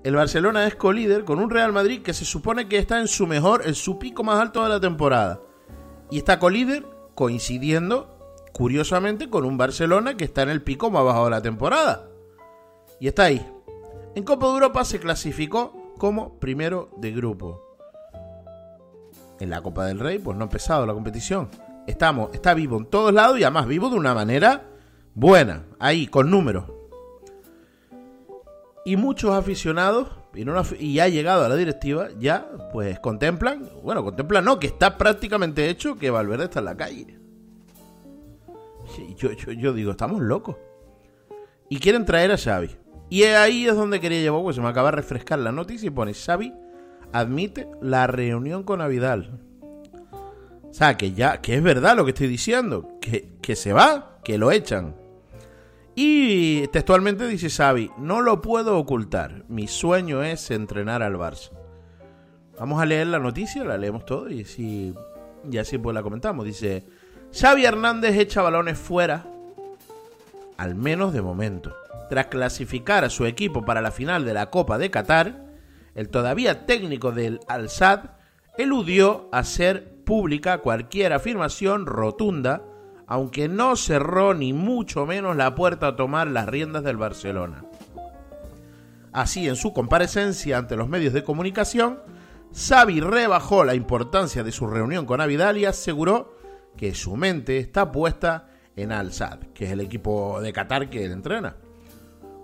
El 0.04 0.16
Barcelona 0.16 0.68
es 0.68 0.76
colíder 0.76 1.24
con 1.24 1.40
un 1.40 1.50
Real 1.50 1.72
Madrid 1.72 2.02
que 2.02 2.14
se 2.14 2.26
supone 2.26 2.68
que 2.68 2.78
está 2.78 3.00
en 3.00 3.08
su 3.08 3.26
mejor, 3.26 3.62
en 3.66 3.74
su 3.74 3.98
pico 3.98 4.26
más 4.26 4.42
alto 4.42 4.64
de 4.64 4.70
la 4.70 4.82
temporada. 4.82 5.40
Y 6.12 6.18
está 6.18 6.40
colíder 6.40 6.86
coincidiendo, 7.16 8.19
curiosamente, 8.60 9.30
con 9.30 9.46
un 9.46 9.58
Barcelona 9.58 10.18
que 10.18 10.26
está 10.26 10.42
en 10.42 10.50
el 10.50 10.62
pico 10.62 10.92
más 10.92 11.06
bajo 11.06 11.24
de 11.24 11.32
la 11.32 11.42
temporada. 11.42 12.10
Y 13.00 13.08
está 13.08 13.24
ahí. 13.24 13.50
En 14.16 14.26
Copa 14.26 14.48
de 14.48 14.52
Europa 14.52 14.84
se 14.84 15.00
clasificó 15.00 15.94
como 15.98 16.38
primero 16.40 16.90
de 16.98 17.14
grupo. 17.14 17.64
En 19.40 19.50
la 19.50 19.62
Copa 19.62 19.86
del 19.86 19.98
Rey, 19.98 20.20
pues 20.20 20.36
no 20.36 20.44
ha 20.44 20.48
empezado 20.48 20.86
la 20.86 20.94
competición. 20.94 21.48
Estamos, 21.88 22.32
está 22.34 22.54
vivo 22.54 22.78
en 22.78 22.88
todos 22.88 23.14
lados 23.14 23.40
y 23.40 23.44
además 23.44 23.66
vivo 23.66 23.90
de 23.90 23.96
una 23.96 24.14
manera 24.14 24.66
buena, 25.14 25.64
ahí, 25.80 26.08
con 26.08 26.30
números. 26.30 26.66
Y 28.84 28.98
muchos 28.98 29.32
aficionados, 29.32 30.10
y, 30.34 30.44
no 30.44 30.60
ha 30.60 31.08
llegado 31.08 31.46
a 31.46 31.48
la 31.48 31.56
directiva, 31.56 32.10
ya 32.20 32.52
pues 32.74 33.00
contemplan, 33.00 33.70
bueno, 33.82 34.04
contemplan 34.04 34.44
no, 34.44 34.60
que 34.60 34.68
está 34.68 34.98
prácticamente 34.98 35.70
hecho 35.70 35.96
que 35.96 36.10
Valverde 36.10 36.44
está 36.44 36.60
en 36.60 36.66
la 36.66 36.76
calle. 36.76 37.19
Yo, 39.18 39.74
digo, 39.74 39.92
estamos 39.92 40.22
locos. 40.22 40.56
Y 41.70 41.80
quieren 41.80 42.06
traer 42.06 42.32
a 42.32 42.38
Xavi. 42.38 42.70
Y 43.10 43.24
ahí 43.24 43.68
es 43.68 43.76
donde 43.76 44.00
quería 44.00 44.22
llevar, 44.22 44.42
pues 44.42 44.56
se 44.56 44.62
me 44.62 44.68
acaba 44.68 44.92
de 44.92 44.98
refrescar 44.98 45.40
la 45.40 45.52
noticia 45.52 45.88
y 45.88 45.92
pone 45.92 46.14
Xavi 46.14 46.54
admite 47.12 47.68
la 47.82 48.08
reunión 48.08 48.64
con 48.64 48.82
Avidal. 48.82 49.40
O 50.70 50.74
sea, 50.74 50.98
que 50.98 51.14
ya, 51.14 51.42
que 51.42 51.56
es 51.56 51.64
verdad 51.64 51.96
lo 51.96 52.06
que 52.06 52.12
estoy 52.12 52.28
diciendo, 52.28 52.98
que, 53.02 53.30
que 53.42 53.56
se 53.56 53.74
va, 53.74 54.20
que 54.24 54.38
lo 54.38 54.52
echan. 54.52 54.96
Y 55.96 56.68
textualmente 56.68 57.28
dice 57.28 57.50
Xavi, 57.50 57.92
no 57.98 58.22
lo 58.22 58.42
puedo 58.42 58.78
ocultar, 58.78 59.44
mi 59.50 59.68
sueño 59.68 60.24
es 60.24 60.52
entrenar 60.52 61.02
al 61.02 61.16
Barça. 61.16 61.52
Vamos 62.60 62.82
a 62.82 62.86
leer 62.86 63.08
la 63.08 63.20
noticia, 63.20 63.64
la 63.64 63.78
leemos 63.78 64.06
todo 64.06 64.30
y 64.30 64.42
así, 64.42 64.94
y 65.50 65.58
así 65.58 65.78
pues 65.78 65.94
la 65.94 66.04
comentamos. 66.04 66.46
Dice, 66.46 66.86
Xavi 67.32 67.66
Hernández 67.66 68.18
echa 68.18 68.42
balones 68.42 68.78
fuera, 68.78 69.26
al 70.58 70.76
menos 70.76 71.14
de 71.14 71.22
momento. 71.22 71.76
Tras 72.10 72.26
clasificar 72.26 73.06
a 73.06 73.10
su 73.10 73.26
equipo 73.26 73.64
para 73.64 73.82
la 73.82 73.92
final 73.92 74.26
de 74.26 74.34
la 74.34 74.50
Copa 74.50 74.80
de 74.80 74.90
Qatar, 74.90 75.46
el 75.94 76.10
todavía 76.10 76.66
técnico 76.66 77.12
del 77.12 77.40
Al-Sad 77.48 78.12
eludió 78.58 79.30
hacer 79.32 80.04
pública 80.06 80.58
cualquier 80.58 81.14
afirmación 81.14 81.86
rotunda, 81.86 82.64
aunque 83.06 83.48
no 83.48 83.76
cerró 83.76 84.34
ni 84.34 84.54
mucho 84.54 85.06
menos 85.06 85.36
la 85.36 85.54
puerta 85.54 85.88
a 85.88 85.96
tomar 85.96 86.28
las 86.28 86.48
riendas 86.48 86.84
del 86.84 86.98
Barcelona. 86.98 87.64
Así, 89.14 89.48
en 89.48 89.56
su 89.56 89.72
comparecencia 89.72 90.58
ante 90.58 90.76
los 90.76 90.90
medios 90.90 91.14
de 91.14 91.24
comunicación, 91.24 92.00
Xavi 92.56 93.02
rebajó 93.02 93.64
la 93.64 93.76
importancia 93.76 94.44
de 94.44 94.52
su 94.52 94.66
reunión 94.66 95.06
con 95.06 95.22
Avidal 95.22 95.58
y 95.58 95.66
aseguró 95.66 96.39
que 96.80 96.96
su 96.96 97.18
mente 97.18 97.58
está 97.58 97.92
puesta 97.92 98.48
en 98.78 98.94
Al-Sad, 98.94 99.40
que 99.54 99.66
es 99.66 99.72
el 99.72 99.82
equipo 99.82 100.40
de 100.40 100.54
Qatar 100.54 100.90
que 100.90 101.04
él 101.04 101.12
entrena 101.12 101.58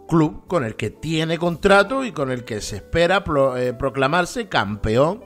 club 0.10 0.46
con 0.46 0.66
el 0.66 0.76
que 0.76 0.90
tiene 0.90 1.38
contrato 1.38 2.04
y 2.04 2.12
con 2.12 2.30
el 2.30 2.44
que 2.44 2.60
se 2.60 2.76
espera 2.76 3.24
eh, 3.58 3.74
proclamarse 3.74 4.50
campeón 4.50 5.24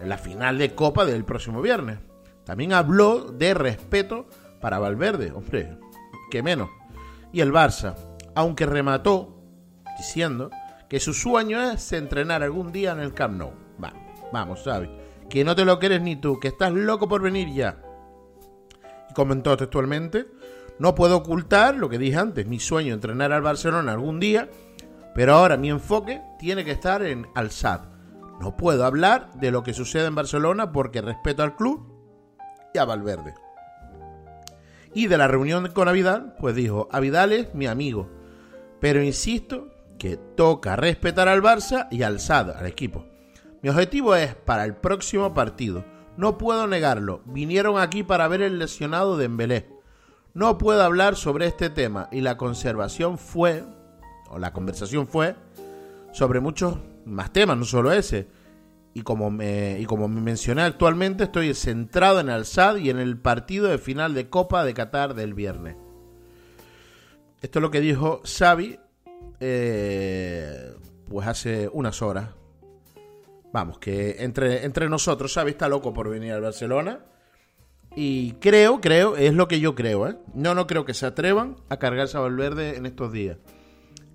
en 0.00 0.08
la 0.08 0.16
final 0.16 0.56
de 0.56 0.74
Copa 0.74 1.04
del 1.04 1.24
próximo 1.24 1.60
viernes. 1.60 1.98
También 2.44 2.72
habló 2.72 3.30
de 3.30 3.52
respeto 3.52 4.26
para 4.58 4.78
Valverde, 4.78 5.32
hombre, 5.32 5.78
que 6.30 6.42
menos. 6.42 6.70
Y 7.30 7.42
el 7.42 7.52
Barça, 7.52 7.94
aunque 8.34 8.64
remató 8.64 9.36
diciendo 9.98 10.50
que 10.88 10.98
su 10.98 11.12
sueño 11.12 11.62
es 11.70 11.92
entrenar 11.92 12.42
algún 12.42 12.72
día 12.72 12.92
en 12.92 13.00
el 13.00 13.12
Camp 13.12 13.36
Nou. 13.36 13.52
Va, 13.82 13.92
vamos, 14.32 14.62
Xavi, 14.64 14.90
que 15.28 15.44
no 15.44 15.54
te 15.54 15.66
lo 15.66 15.78
quieres 15.78 16.00
ni 16.00 16.16
tú, 16.16 16.40
que 16.40 16.48
estás 16.48 16.72
loco 16.72 17.06
por 17.06 17.22
venir 17.22 17.52
ya. 17.52 17.89
Y 19.10 19.14
comentó 19.14 19.56
textualmente, 19.56 20.26
no 20.78 20.94
puedo 20.94 21.18
ocultar 21.18 21.76
lo 21.76 21.88
que 21.88 21.98
dije 21.98 22.16
antes, 22.16 22.46
mi 22.46 22.58
sueño 22.58 22.94
entrenar 22.94 23.32
al 23.32 23.42
Barcelona 23.42 23.92
algún 23.92 24.20
día, 24.20 24.48
pero 25.14 25.34
ahora 25.34 25.56
mi 25.56 25.68
enfoque 25.68 26.22
tiene 26.38 26.64
que 26.64 26.70
estar 26.70 27.02
en 27.02 27.26
Al 27.34 27.50
Sad. 27.50 27.82
No 28.40 28.56
puedo 28.56 28.86
hablar 28.86 29.32
de 29.34 29.50
lo 29.50 29.62
que 29.62 29.74
sucede 29.74 30.06
en 30.06 30.14
Barcelona 30.14 30.72
porque 30.72 31.02
respeto 31.02 31.42
al 31.42 31.56
club 31.56 31.86
y 32.72 32.78
a 32.78 32.86
Valverde. 32.86 33.34
Y 34.94 35.06
de 35.06 35.18
la 35.18 35.28
reunión 35.28 35.70
con 35.72 35.88
Avidal, 35.88 36.34
pues 36.40 36.54
dijo, 36.54 36.88
Avidal 36.90 37.32
es 37.32 37.54
mi 37.54 37.66
amigo, 37.66 38.08
pero 38.80 39.02
insisto 39.02 39.68
que 39.98 40.16
toca 40.16 40.76
respetar 40.76 41.28
al 41.28 41.42
Barça 41.42 41.88
y 41.90 42.02
al 42.02 42.18
SAD, 42.18 42.56
al 42.56 42.66
equipo. 42.66 43.04
Mi 43.62 43.68
objetivo 43.68 44.16
es 44.16 44.34
para 44.34 44.64
el 44.64 44.74
próximo 44.74 45.34
partido. 45.34 45.84
No 46.20 46.36
puedo 46.36 46.66
negarlo. 46.66 47.22
Vinieron 47.24 47.78
aquí 47.78 48.02
para 48.02 48.28
ver 48.28 48.42
el 48.42 48.58
lesionado 48.58 49.16
de 49.16 49.24
Embelé. 49.24 49.70
No 50.34 50.58
puedo 50.58 50.82
hablar 50.82 51.16
sobre 51.16 51.46
este 51.46 51.70
tema 51.70 52.10
y 52.12 52.20
la 52.20 52.36
conservación 52.36 53.16
fue, 53.16 53.64
o 54.28 54.38
la 54.38 54.52
conversación 54.52 55.08
fue, 55.08 55.34
sobre 56.12 56.40
muchos 56.40 56.76
más 57.06 57.32
temas, 57.32 57.56
no 57.56 57.64
solo 57.64 57.90
ese. 57.90 58.28
Y 58.92 59.00
como 59.00 59.30
me, 59.30 59.80
y 59.80 59.86
como 59.86 60.08
me 60.08 60.20
mencioné 60.20 60.60
actualmente, 60.60 61.24
estoy 61.24 61.54
centrado 61.54 62.20
en 62.20 62.28
el 62.28 62.44
SAD 62.44 62.76
y 62.76 62.90
en 62.90 62.98
el 62.98 63.16
partido 63.16 63.68
de 63.68 63.78
final 63.78 64.12
de 64.12 64.28
Copa 64.28 64.62
de 64.62 64.74
Qatar 64.74 65.14
del 65.14 65.32
viernes. 65.32 65.76
Esto 67.40 67.60
es 67.60 67.62
lo 67.62 67.70
que 67.70 67.80
dijo 67.80 68.20
Xavi 68.26 68.78
eh, 69.40 70.74
pues 71.08 71.26
hace 71.26 71.70
unas 71.72 72.02
horas. 72.02 72.28
Vamos, 73.52 73.78
que 73.78 74.16
entre, 74.22 74.64
entre 74.64 74.88
nosotros, 74.88 75.34
Xavi 75.34 75.50
está 75.50 75.68
loco 75.68 75.92
por 75.92 76.08
venir 76.08 76.32
al 76.32 76.40
Barcelona. 76.40 77.00
Y 77.96 78.32
creo, 78.34 78.80
creo, 78.80 79.16
es 79.16 79.34
lo 79.34 79.48
que 79.48 79.58
yo 79.58 79.74
creo, 79.74 80.06
¿eh? 80.08 80.16
No, 80.34 80.54
no 80.54 80.68
creo 80.68 80.84
que 80.84 80.94
se 80.94 81.06
atrevan 81.06 81.56
a 81.68 81.78
cargarse 81.78 82.16
a 82.16 82.20
Valverde 82.20 82.76
en 82.76 82.86
estos 82.86 83.12
días. 83.12 83.38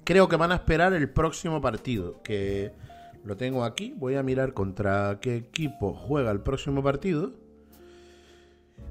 Creo 0.06 0.30
que 0.30 0.38
van 0.38 0.54
a 0.54 0.56
esperar 0.56 0.94
el 0.94 1.10
próximo 1.10 1.60
partido, 1.60 2.22
que 2.24 2.72
lo 3.26 3.36
tengo 3.36 3.66
aquí. 3.66 3.94
Voy 3.98 4.16
a 4.16 4.24
mirar 4.24 4.54
contra 4.54 5.20
qué 5.20 5.36
equipo 5.36 5.94
juega 5.94 6.32
el 6.32 6.40
próximo 6.40 6.82
partido. 6.82 7.34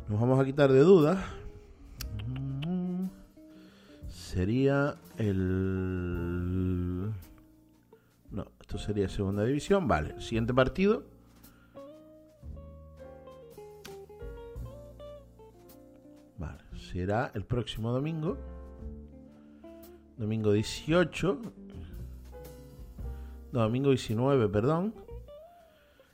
Nos 0.08 0.20
vamos 0.20 0.38
a 0.38 0.44
quitar 0.44 0.70
de 0.70 0.80
dudas. 0.80 1.18
Sería 4.08 4.96
el... 5.16 6.83
Sería 8.78 9.08
segunda 9.08 9.44
división. 9.44 9.86
Vale, 9.88 10.20
siguiente 10.20 10.52
partido. 10.52 11.04
Vale, 16.38 16.62
será 16.76 17.30
el 17.34 17.44
próximo 17.44 17.92
domingo. 17.92 18.36
Domingo 20.16 20.52
18. 20.52 21.40
No, 23.52 23.60
domingo 23.60 23.90
19, 23.90 24.48
perdón. 24.48 24.94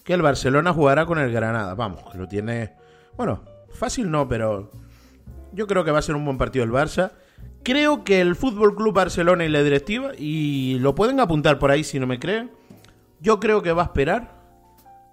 Que 0.05 0.15
el 0.15 0.23
Barcelona 0.23 0.73
jugará 0.73 1.07
con 1.07 1.19
el 1.19 1.33
Granada. 1.33 1.75
Vamos, 1.75 2.03
que 2.13 2.19
lo 2.19 2.29
tiene... 2.29 2.75
Bueno, 3.17 3.43
fácil 3.71 4.11
no, 4.11 4.29
pero... 4.29 4.71
Yo 5.53 5.67
creo 5.67 5.85
que 5.85 5.91
va 5.91 5.99
a 5.99 6.03
ser 6.03 6.15
un 6.15 6.25
buen 6.25 6.39
partido 6.39 6.65
el 6.65 6.71
Barça. 6.71 7.13
Creo 7.63 8.05
que 8.05 8.21
el 8.21 8.37
Fútbol 8.37 8.75
Club 8.75 8.95
Barcelona 8.95 9.45
y 9.45 9.49
la 9.49 9.63
directiva, 9.63 10.13
y 10.17 10.79
lo 10.79 10.95
pueden 10.95 11.21
apuntar 11.21 11.59
por 11.59 11.71
ahí 11.71 11.85
si 11.85 12.01
no 12.01 12.07
me 12.07 12.19
creen, 12.19 12.51
yo 13.21 13.39
creo 13.39 13.63
que 13.63 13.73
va 13.73 13.83
a 13.83 13.87
esperar 13.87 14.41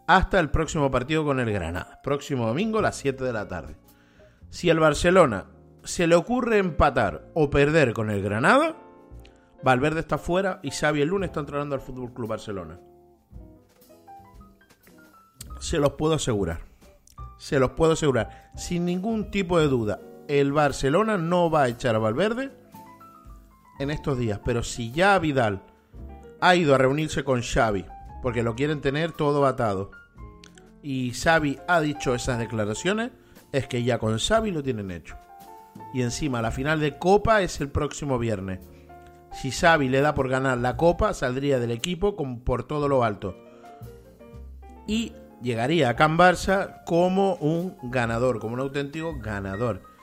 hasta 0.07 0.39
el 0.39 0.49
próximo 0.49 0.89
partido 0.89 1.25
con 1.25 1.41
el 1.41 1.51
Granada. 1.51 1.99
Próximo 2.01 2.47
domingo 2.47 2.79
a 2.79 2.83
las 2.83 2.95
7 2.95 3.23
de 3.23 3.33
la 3.33 3.49
tarde. 3.49 3.75
Si 4.49 4.69
el 4.69 4.79
Barcelona 4.79 5.45
se 5.83 6.07
le 6.07 6.15
ocurre 6.15 6.57
empatar 6.57 7.29
o 7.33 7.49
perder 7.49 7.91
con 7.93 8.09
el 8.09 8.21
Granada, 8.21 8.77
Valverde 9.61 9.99
está 9.99 10.17
fuera 10.17 10.61
y 10.63 10.71
Xavi 10.71 11.01
el 11.01 11.09
lunes 11.09 11.29
está 11.29 11.41
entrenando 11.41 11.75
al 11.75 11.81
Fútbol 11.81 12.13
Club 12.13 12.29
Barcelona. 12.29 12.79
Se 15.59 15.79
los 15.79 15.93
puedo 15.93 16.13
asegurar. 16.13 16.61
Se 17.37 17.59
los 17.59 17.71
puedo 17.71 17.93
asegurar. 17.93 18.51
Sin 18.55 18.85
ningún 18.85 19.31
tipo 19.31 19.59
de 19.59 19.67
duda 19.67 19.99
el 20.27 20.51
Barcelona 20.51 21.17
no 21.17 21.49
va 21.49 21.63
a 21.63 21.67
echar 21.69 21.95
a 21.95 21.99
Valverde 21.99 22.51
en 23.79 23.91
estos 23.91 24.17
días. 24.17 24.39
Pero 24.43 24.63
si 24.63 24.91
ya 24.91 25.17
Vidal 25.19 25.63
ha 26.41 26.55
ido 26.55 26.75
a 26.75 26.77
reunirse 26.77 27.23
con 27.23 27.41
Xavi, 27.41 27.85
porque 28.21 28.43
lo 28.43 28.55
quieren 28.55 28.81
tener 28.81 29.11
todo 29.11 29.45
atado, 29.45 29.91
y 30.81 31.11
Xavi 31.11 31.59
ha 31.67 31.81
dicho 31.81 32.13
esas 32.13 32.39
declaraciones, 32.39 33.11
es 33.51 33.67
que 33.67 33.83
ya 33.83 33.97
con 33.97 34.17
Xavi 34.17 34.51
lo 34.51 34.63
tienen 34.63 34.91
hecho. 34.91 35.15
Y 35.93 36.01
encima 36.01 36.41
la 36.41 36.51
final 36.51 36.79
de 36.79 36.97
Copa 36.97 37.41
es 37.41 37.61
el 37.61 37.69
próximo 37.69 38.19
viernes. 38.19 38.59
Si 39.31 39.51
Xavi 39.51 39.89
le 39.89 40.01
da 40.01 40.15
por 40.15 40.29
ganar 40.29 40.57
la 40.57 40.77
Copa, 40.77 41.13
saldría 41.13 41.59
del 41.59 41.71
equipo 41.71 42.15
con, 42.15 42.39
por 42.39 42.63
todo 42.63 42.87
lo 42.87 43.03
alto. 43.03 43.37
Y 44.87 45.13
llegaría 45.41 45.89
a 45.89 45.95
Can 45.95 46.17
Barça 46.17 46.83
como 46.85 47.35
un 47.35 47.77
ganador, 47.83 48.39
como 48.39 48.55
un 48.55 48.61
auténtico 48.61 49.17
ganador. 49.19 49.96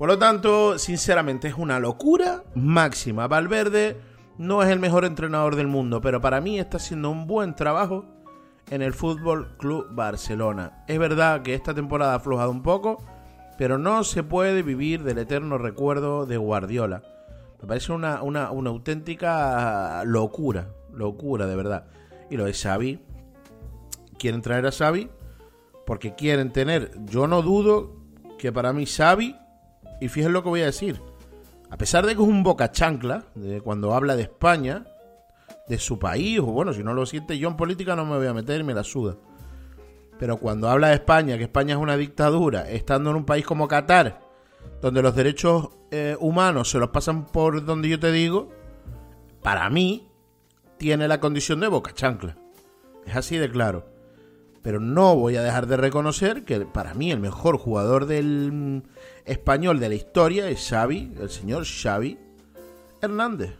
Por 0.00 0.08
lo 0.08 0.18
tanto, 0.18 0.78
sinceramente 0.78 1.48
es 1.48 1.58
una 1.58 1.78
locura 1.78 2.42
máxima. 2.54 3.28
Valverde 3.28 4.00
no 4.38 4.62
es 4.62 4.70
el 4.70 4.78
mejor 4.78 5.04
entrenador 5.04 5.56
del 5.56 5.66
mundo, 5.66 6.00
pero 6.00 6.22
para 6.22 6.40
mí 6.40 6.58
está 6.58 6.78
haciendo 6.78 7.10
un 7.10 7.26
buen 7.26 7.54
trabajo 7.54 8.06
en 8.70 8.80
el 8.80 8.94
Fútbol 8.94 9.58
Club 9.58 9.88
Barcelona. 9.90 10.82
Es 10.88 10.98
verdad 10.98 11.42
que 11.42 11.52
esta 11.52 11.74
temporada 11.74 12.14
ha 12.14 12.16
aflojado 12.16 12.50
un 12.50 12.62
poco, 12.62 13.04
pero 13.58 13.76
no 13.76 14.02
se 14.02 14.22
puede 14.22 14.62
vivir 14.62 15.02
del 15.02 15.18
eterno 15.18 15.58
recuerdo 15.58 16.24
de 16.24 16.38
Guardiola. 16.38 17.02
Me 17.60 17.68
parece 17.68 17.92
una, 17.92 18.22
una, 18.22 18.52
una 18.52 18.70
auténtica 18.70 20.02
locura, 20.06 20.70
locura 20.94 21.46
de 21.46 21.56
verdad. 21.56 21.84
Y 22.30 22.38
lo 22.38 22.46
de 22.46 22.54
Xavi, 22.54 23.00
quieren 24.18 24.40
traer 24.40 24.64
a 24.66 24.72
Xavi 24.72 25.10
porque 25.84 26.14
quieren 26.14 26.52
tener, 26.54 26.90
yo 27.04 27.26
no 27.26 27.42
dudo 27.42 27.96
que 28.38 28.50
para 28.50 28.72
mí 28.72 28.86
Xavi 28.86 29.36
y 30.00 30.08
fíjense 30.08 30.32
lo 30.32 30.42
que 30.42 30.48
voy 30.48 30.62
a 30.62 30.66
decir. 30.66 31.00
A 31.70 31.76
pesar 31.76 32.04
de 32.04 32.16
que 32.16 32.22
es 32.22 32.28
un 32.28 32.42
boca 32.42 32.72
chancla, 32.72 33.24
de 33.34 33.60
cuando 33.60 33.94
habla 33.94 34.16
de 34.16 34.22
España, 34.22 34.84
de 35.68 35.78
su 35.78 35.98
país, 35.98 36.40
o 36.40 36.46
bueno, 36.46 36.72
si 36.72 36.82
no 36.82 36.94
lo 36.94 37.06
siente 37.06 37.38
yo 37.38 37.48
en 37.48 37.56
política 37.56 37.94
no 37.94 38.04
me 38.04 38.16
voy 38.16 38.26
a 38.26 38.34
meter 38.34 38.64
me 38.64 38.74
la 38.74 38.82
suda. 38.82 39.16
Pero 40.18 40.36
cuando 40.36 40.68
habla 40.68 40.88
de 40.88 40.94
España, 40.94 41.38
que 41.38 41.44
España 41.44 41.74
es 41.74 41.80
una 41.80 41.96
dictadura, 41.96 42.68
estando 42.68 43.10
en 43.10 43.16
un 43.16 43.24
país 43.24 43.46
como 43.46 43.68
Qatar, 43.68 44.20
donde 44.82 45.00
los 45.00 45.14
derechos 45.14 45.70
eh, 45.90 46.16
humanos 46.18 46.70
se 46.70 46.78
los 46.78 46.90
pasan 46.90 47.26
por 47.26 47.64
donde 47.64 47.88
yo 47.88 48.00
te 48.00 48.10
digo, 48.10 48.50
para 49.42 49.70
mí 49.70 50.08
tiene 50.76 51.08
la 51.08 51.20
condición 51.20 51.60
de 51.60 51.68
boca 51.68 51.92
chancla. 51.92 52.36
Es 53.06 53.16
así 53.16 53.36
de 53.38 53.50
claro. 53.50 53.86
Pero 54.62 54.78
no 54.78 55.16
voy 55.16 55.36
a 55.36 55.42
dejar 55.42 55.66
de 55.66 55.76
reconocer 55.76 56.44
que 56.44 56.60
para 56.60 56.94
mí 56.94 57.10
el 57.10 57.20
mejor 57.20 57.56
jugador 57.56 58.06
del 58.06 58.82
español 59.24 59.80
de 59.80 59.88
la 59.88 59.94
historia 59.94 60.48
es 60.48 60.68
Xavi, 60.68 61.12
el 61.18 61.30
señor 61.30 61.64
Xavi 61.64 62.18
Hernández. 63.00 63.54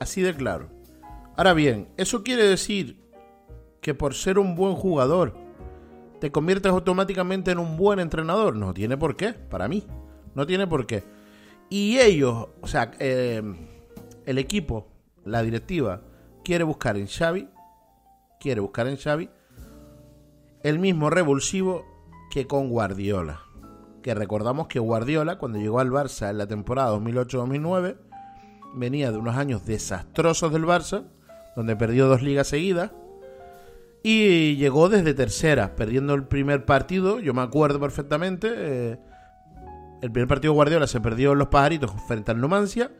Así 0.00 0.22
de 0.22 0.34
claro. 0.34 0.70
Ahora 1.36 1.52
bien, 1.52 1.88
¿eso 1.96 2.22
quiere 2.22 2.44
decir 2.44 2.98
que 3.80 3.94
por 3.94 4.14
ser 4.14 4.38
un 4.38 4.54
buen 4.54 4.74
jugador 4.74 5.34
te 6.20 6.32
conviertes 6.32 6.72
automáticamente 6.72 7.50
en 7.50 7.58
un 7.58 7.76
buen 7.76 7.98
entrenador? 7.98 8.56
No 8.56 8.72
tiene 8.72 8.96
por 8.96 9.16
qué, 9.16 9.34
para 9.34 9.68
mí. 9.68 9.86
No 10.34 10.46
tiene 10.46 10.66
por 10.66 10.86
qué. 10.86 11.04
Y 11.68 11.98
ellos, 11.98 12.48
o 12.60 12.66
sea, 12.66 12.92
eh, 12.98 13.42
el 14.24 14.38
equipo, 14.38 14.88
la 15.24 15.42
directiva, 15.42 16.02
quiere 16.44 16.64
buscar 16.64 16.96
en 16.96 17.06
Xavi, 17.06 17.48
quiere 18.40 18.60
buscar 18.60 18.86
en 18.88 18.96
Xavi 18.96 19.30
el 20.62 20.78
mismo 20.78 21.10
revulsivo 21.10 21.84
que 22.30 22.46
con 22.46 22.68
Guardiola. 22.68 23.40
Que 24.02 24.14
recordamos 24.14 24.66
que 24.66 24.78
Guardiola, 24.78 25.38
cuando 25.38 25.58
llegó 25.58 25.80
al 25.80 25.90
Barça 25.90 26.30
en 26.30 26.38
la 26.38 26.46
temporada 26.46 26.96
2008-2009, 26.96 27.96
venía 28.74 29.12
de 29.12 29.18
unos 29.18 29.36
años 29.36 29.66
desastrosos 29.66 30.52
del 30.52 30.64
Barça, 30.64 31.04
donde 31.56 31.76
perdió 31.76 32.06
dos 32.08 32.22
ligas 32.22 32.48
seguidas, 32.48 32.90
y 34.02 34.56
llegó 34.56 34.88
desde 34.88 35.14
tercera, 35.14 35.76
perdiendo 35.76 36.14
el 36.14 36.24
primer 36.24 36.64
partido, 36.64 37.20
yo 37.20 37.34
me 37.34 37.42
acuerdo 37.42 37.78
perfectamente, 37.78 38.48
eh, 38.50 38.98
el 40.00 40.10
primer 40.10 40.26
partido 40.26 40.52
de 40.52 40.56
Guardiola 40.56 40.86
se 40.88 41.00
perdió 41.00 41.32
en 41.32 41.38
los 41.38 41.48
pajaritos 41.48 41.92
frente 42.08 42.32
al 42.32 42.40
Numancia, 42.40 42.90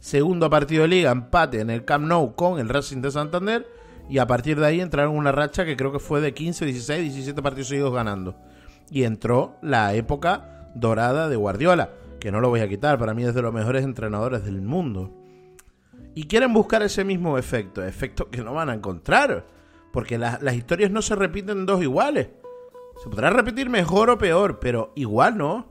segundo 0.00 0.50
partido 0.50 0.82
de 0.82 0.88
liga, 0.88 1.10
empate 1.10 1.60
en 1.60 1.70
el 1.70 1.86
Camp 1.86 2.06
Nou 2.06 2.34
con 2.34 2.58
el 2.58 2.68
Racing 2.68 3.00
de 3.00 3.10
Santander, 3.10 3.66
y 4.08 4.18
a 4.18 4.26
partir 4.26 4.58
de 4.60 4.66
ahí 4.66 4.80
entraron 4.80 5.16
una 5.16 5.32
racha 5.32 5.64
que 5.64 5.76
creo 5.76 5.92
que 5.92 5.98
fue 5.98 6.20
de 6.20 6.34
15, 6.34 6.64
16, 6.66 7.00
17 7.14 7.42
partidos 7.42 7.68
seguidos 7.68 7.92
ganando. 7.94 8.36
y 8.90 9.04
entró 9.04 9.56
la 9.62 9.94
época 9.94 10.68
dorada 10.74 11.28
de 11.30 11.36
Guardiola, 11.36 11.90
que 12.20 12.30
no 12.30 12.40
lo 12.40 12.50
voy 12.50 12.60
a 12.60 12.68
quitar, 12.68 12.98
para 12.98 13.14
mí 13.14 13.24
es 13.24 13.34
de 13.34 13.40
los 13.42 13.52
mejores 13.54 13.82
entrenadores 13.82 14.44
del 14.44 14.60
mundo. 14.60 15.10
Y 16.14 16.24
quieren 16.26 16.52
buscar 16.52 16.82
ese 16.82 17.02
mismo 17.02 17.38
efecto, 17.38 17.82
efecto 17.82 18.30
que 18.30 18.42
no 18.44 18.52
van 18.52 18.68
a 18.68 18.74
encontrar, 18.74 19.46
porque 19.92 20.18
la- 20.18 20.38
las 20.42 20.54
historias 20.54 20.90
no 20.90 21.00
se 21.02 21.14
repiten 21.16 21.64
dos 21.66 21.82
iguales. 21.82 22.28
Se 23.02 23.08
podrá 23.08 23.30
repetir 23.30 23.70
mejor 23.70 24.10
o 24.10 24.18
peor, 24.18 24.58
pero 24.60 24.92
igual 24.96 25.38
no. 25.38 25.66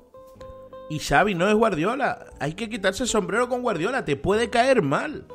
Y 0.89 0.99
Xavi 0.99 1.35
no 1.35 1.47
es 1.47 1.53
Guardiola. 1.55 2.25
Hay 2.39 2.53
que 2.53 2.67
quitarse 2.69 3.03
el 3.03 3.09
sombrero 3.09 3.47
con 3.47 3.61
Guardiola. 3.61 4.03
Te 4.05 4.15
puede 4.17 4.49
caer 4.49 4.81
mal. 4.81 5.25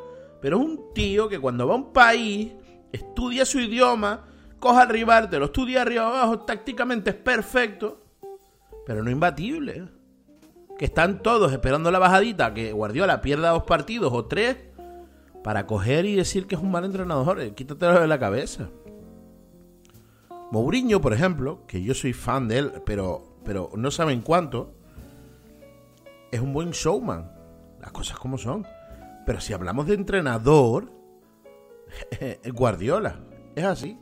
Pero 0.42 0.58
es 0.58 0.64
un 0.64 0.92
tío 0.94 1.28
que 1.28 1.38
cuando 1.38 1.66
va 1.66 1.74
a 1.74 1.78
un 1.78 1.92
país, 1.92 2.52
estudia 2.92 3.44
su 3.44 3.60
idioma, 3.60 4.24
coja 4.58 4.82
al 4.82 4.88
rival, 4.88 5.30
te 5.30 5.38
lo 5.38 5.46
estudia 5.46 5.82
arriba 5.82 6.06
abajo, 6.06 6.40
tácticamente 6.40 7.10
es 7.10 7.16
perfecto, 7.16 8.02
pero 8.86 9.02
no 9.02 9.10
imbatible. 9.10 9.88
Que 10.78 10.84
están 10.84 11.22
todos 11.22 11.50
esperando 11.50 11.90
la 11.90 11.98
bajadita, 11.98 12.54
que 12.54 12.72
Guardiola 12.72 13.20
pierda 13.20 13.50
dos 13.50 13.64
partidos 13.64 14.12
o 14.12 14.26
tres, 14.26 14.56
para 15.42 15.66
coger 15.66 16.04
y 16.04 16.14
decir 16.14 16.46
que 16.46 16.54
es 16.54 16.60
un 16.60 16.70
mal 16.70 16.84
entrenador. 16.84 17.40
Eh, 17.40 17.54
Quítatelo 17.54 18.00
de 18.00 18.06
la 18.06 18.18
cabeza. 18.18 18.68
Mourinho, 20.50 21.00
por 21.00 21.12
ejemplo, 21.12 21.66
que 21.66 21.82
yo 21.82 21.94
soy 21.94 22.12
fan 22.12 22.48
de 22.48 22.58
él, 22.58 22.72
pero, 22.86 23.38
pero 23.44 23.70
no 23.74 23.90
saben 23.90 24.22
cuánto, 24.22 24.74
es 26.30 26.40
un 26.40 26.52
buen 26.52 26.70
showman. 26.70 27.32
Las 27.80 27.92
cosas 27.92 28.18
como 28.18 28.38
son. 28.38 28.66
Pero 29.26 29.40
si 29.40 29.52
hablamos 29.52 29.86
de 29.86 29.94
entrenador, 29.94 30.90
Guardiola, 32.52 33.20
es 33.54 33.64
así. 33.64 33.98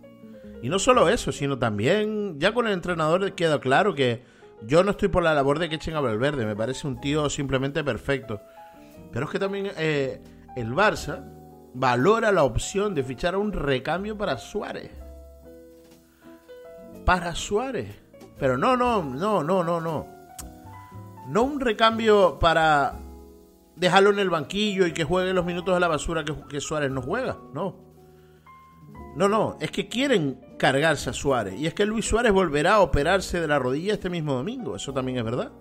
Y 0.63 0.69
no 0.69 0.79
solo 0.79 1.09
eso, 1.09 1.33
sino 1.33 1.59
también, 1.59 2.39
ya 2.41 2.53
con 2.53 2.67
el 2.67 2.73
entrenador 2.73 3.33
queda 3.35 3.61
claro 3.61 3.95
que 3.95 4.23
yo 4.63 4.83
no 4.83 4.93
estoy 4.93 5.09
por 5.09 5.23
la 5.23 5.35
labor 5.35 5.59
de 5.59 5.69
que 5.69 5.77
echen 5.77 5.95
a 5.95 6.01
Valverde, 6.01 6.47
me 6.47 6.57
parece 6.57 6.87
un 6.87 7.01
tío 7.01 7.29
simplemente 7.29 7.85
perfecto. 7.85 8.41
Pero 9.13 9.27
es 9.27 9.31
que 9.31 9.39
también 9.39 9.71
eh, 9.77 10.23
el 10.57 10.73
Barça 10.73 11.25
valora 11.75 12.33
la 12.33 12.45
opción 12.45 12.95
de 12.95 13.05
fichar 13.05 13.35
a 13.35 13.39
un 13.39 13.53
recambio 13.53 14.17
para 14.17 14.39
Suárez. 14.39 14.91
Para 17.05 17.35
Suárez. 17.35 17.95
Pero 18.39 18.57
no, 18.59 18.77
no, 18.77 19.03
no, 19.03 19.43
no, 19.43 19.63
no, 19.63 19.81
no. 19.81 20.07
No 21.29 21.43
un 21.43 21.61
recambio 21.61 22.39
para 22.39 22.95
dejarlo 23.77 24.11
en 24.11 24.19
el 24.19 24.31
banquillo 24.31 24.87
y 24.87 24.93
que 24.93 25.05
juegue 25.05 25.33
los 25.33 25.45
minutos 25.45 25.75
de 25.75 25.81
la 25.81 25.89
basura 25.89 26.25
que, 26.25 26.61
Suárez 26.61 26.91
no 26.91 27.03
juega. 27.03 27.39
No. 27.53 27.85
No, 29.15 29.29
no, 29.29 29.57
es 29.61 29.71
que 29.71 29.89
quieren 29.89 30.41
cargarse 30.59 31.11
a 31.11 31.13
Suárez. 31.13 31.55
Y 31.59 31.67
es 31.67 31.75
que 31.75 31.87
Luis 31.87 32.07
Suárez 32.07 32.33
volverá 32.33 32.75
a 32.75 32.81
operarse 32.81 33.41
de 33.41 33.49
la 33.49 33.59
rodilla 33.59 33.95
este 33.95 34.11
mismo 34.11 34.35
domingo. 34.35 34.77
Eso 34.77 34.93
también 34.93 35.19
es 35.19 35.25
verdad. 35.25 35.53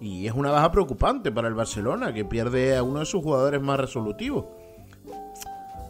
Y 0.00 0.26
es 0.26 0.32
una 0.32 0.50
baja 0.50 0.70
preocupante 0.70 1.30
para 1.32 1.48
el 1.48 1.54
Barcelona, 1.54 2.12
que 2.12 2.24
pierde 2.24 2.76
a 2.76 2.82
uno 2.82 3.00
de 3.00 3.06
sus 3.06 3.22
jugadores 3.22 3.60
más 3.60 3.78
resolutivos. 3.78 4.46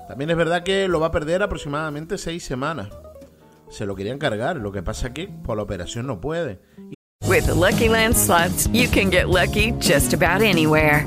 También 0.09 0.31
es 0.31 0.37
verdad 0.37 0.63
que 0.63 0.89
lo 0.89 1.01
va 1.01 1.07
a 1.07 1.11
perder 1.11 1.43
aproximadamente 1.43 2.19
seis 2.19 2.45
semanas. 2.45 2.89
Se 3.71 3.87
lo 3.87 3.95
querían 3.95 4.19
cargar, 4.19 4.57
lo 4.57 4.71
que 4.71 4.83
pasa 4.83 5.15
que 5.15 5.29
por 5.29 5.57
la 5.57 5.63
operación 5.63 6.07
no 6.07 6.21
puede. 6.21 6.61
With 7.27 7.47
the 7.47 7.55
Lucky 7.55 7.89
Land 7.89 8.15
you 8.73 8.89
can 8.91 9.11
get 9.11 9.29
lucky 9.29 9.73
just 9.81 10.13
about 10.13 10.43
anywhere. 10.43 11.07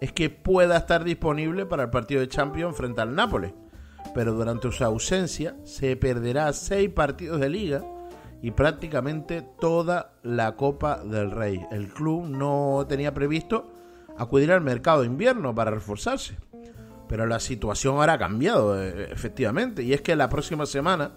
es 0.00 0.12
que 0.12 0.30
pueda 0.30 0.76
estar 0.76 1.04
disponible 1.04 1.66
para 1.66 1.84
el 1.84 1.90
partido 1.90 2.20
de 2.20 2.28
Champions 2.28 2.76
frente 2.76 3.00
al 3.00 3.14
Nápoles. 3.14 3.52
Pero 4.14 4.32
durante 4.32 4.70
su 4.70 4.84
ausencia 4.84 5.56
se 5.64 5.96
perderá 5.96 6.52
seis 6.52 6.90
partidos 6.90 7.40
de 7.40 7.48
liga 7.48 7.84
y 8.42 8.50
prácticamente 8.50 9.42
toda 9.60 10.12
la 10.22 10.56
Copa 10.56 11.02
del 11.02 11.30
Rey. 11.30 11.60
El 11.70 11.88
club 11.88 12.26
no 12.26 12.84
tenía 12.88 13.12
previsto 13.12 13.72
acudir 14.16 14.52
al 14.52 14.60
mercado 14.60 15.00
de 15.00 15.06
invierno 15.06 15.54
para 15.54 15.70
reforzarse. 15.70 16.36
Pero 17.08 17.26
la 17.26 17.40
situación 17.40 17.96
ahora 17.96 18.14
ha 18.14 18.18
cambiado, 18.18 18.80
eh, 18.80 19.08
efectivamente. 19.12 19.82
Y 19.82 19.92
es 19.92 20.02
que 20.02 20.16
la 20.16 20.28
próxima 20.28 20.66
semana 20.66 21.12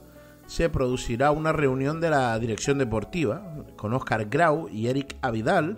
se 0.45 0.69
producirá 0.69 1.31
una 1.31 1.51
reunión 1.51 1.99
de 2.01 2.09
la 2.09 2.37
dirección 2.39 2.77
deportiva 2.77 3.43
con 3.75 3.93
Oscar 3.93 4.25
Grau 4.29 4.67
y 4.69 4.87
Eric 4.87 5.15
Avidal, 5.21 5.77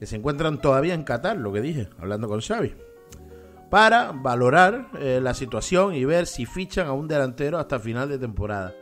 que 0.00 0.06
se 0.06 0.16
encuentran 0.16 0.58
todavía 0.62 0.94
en 0.94 1.04
Qatar, 1.04 1.36
lo 1.36 1.52
que 1.52 1.60
dije, 1.60 1.90
hablando 1.98 2.26
con 2.26 2.40
Xavi, 2.40 2.74
para 3.68 4.12
valorar 4.12 4.88
eh, 4.98 5.20
la 5.22 5.34
situación 5.34 5.94
y 5.94 6.06
ver 6.06 6.26
si 6.26 6.46
fichan 6.46 6.86
a 6.86 6.94
un 6.94 7.06
delantero 7.06 7.58
hasta 7.58 7.78
final 7.78 8.08
de 8.08 8.18
temporada. 8.18 8.74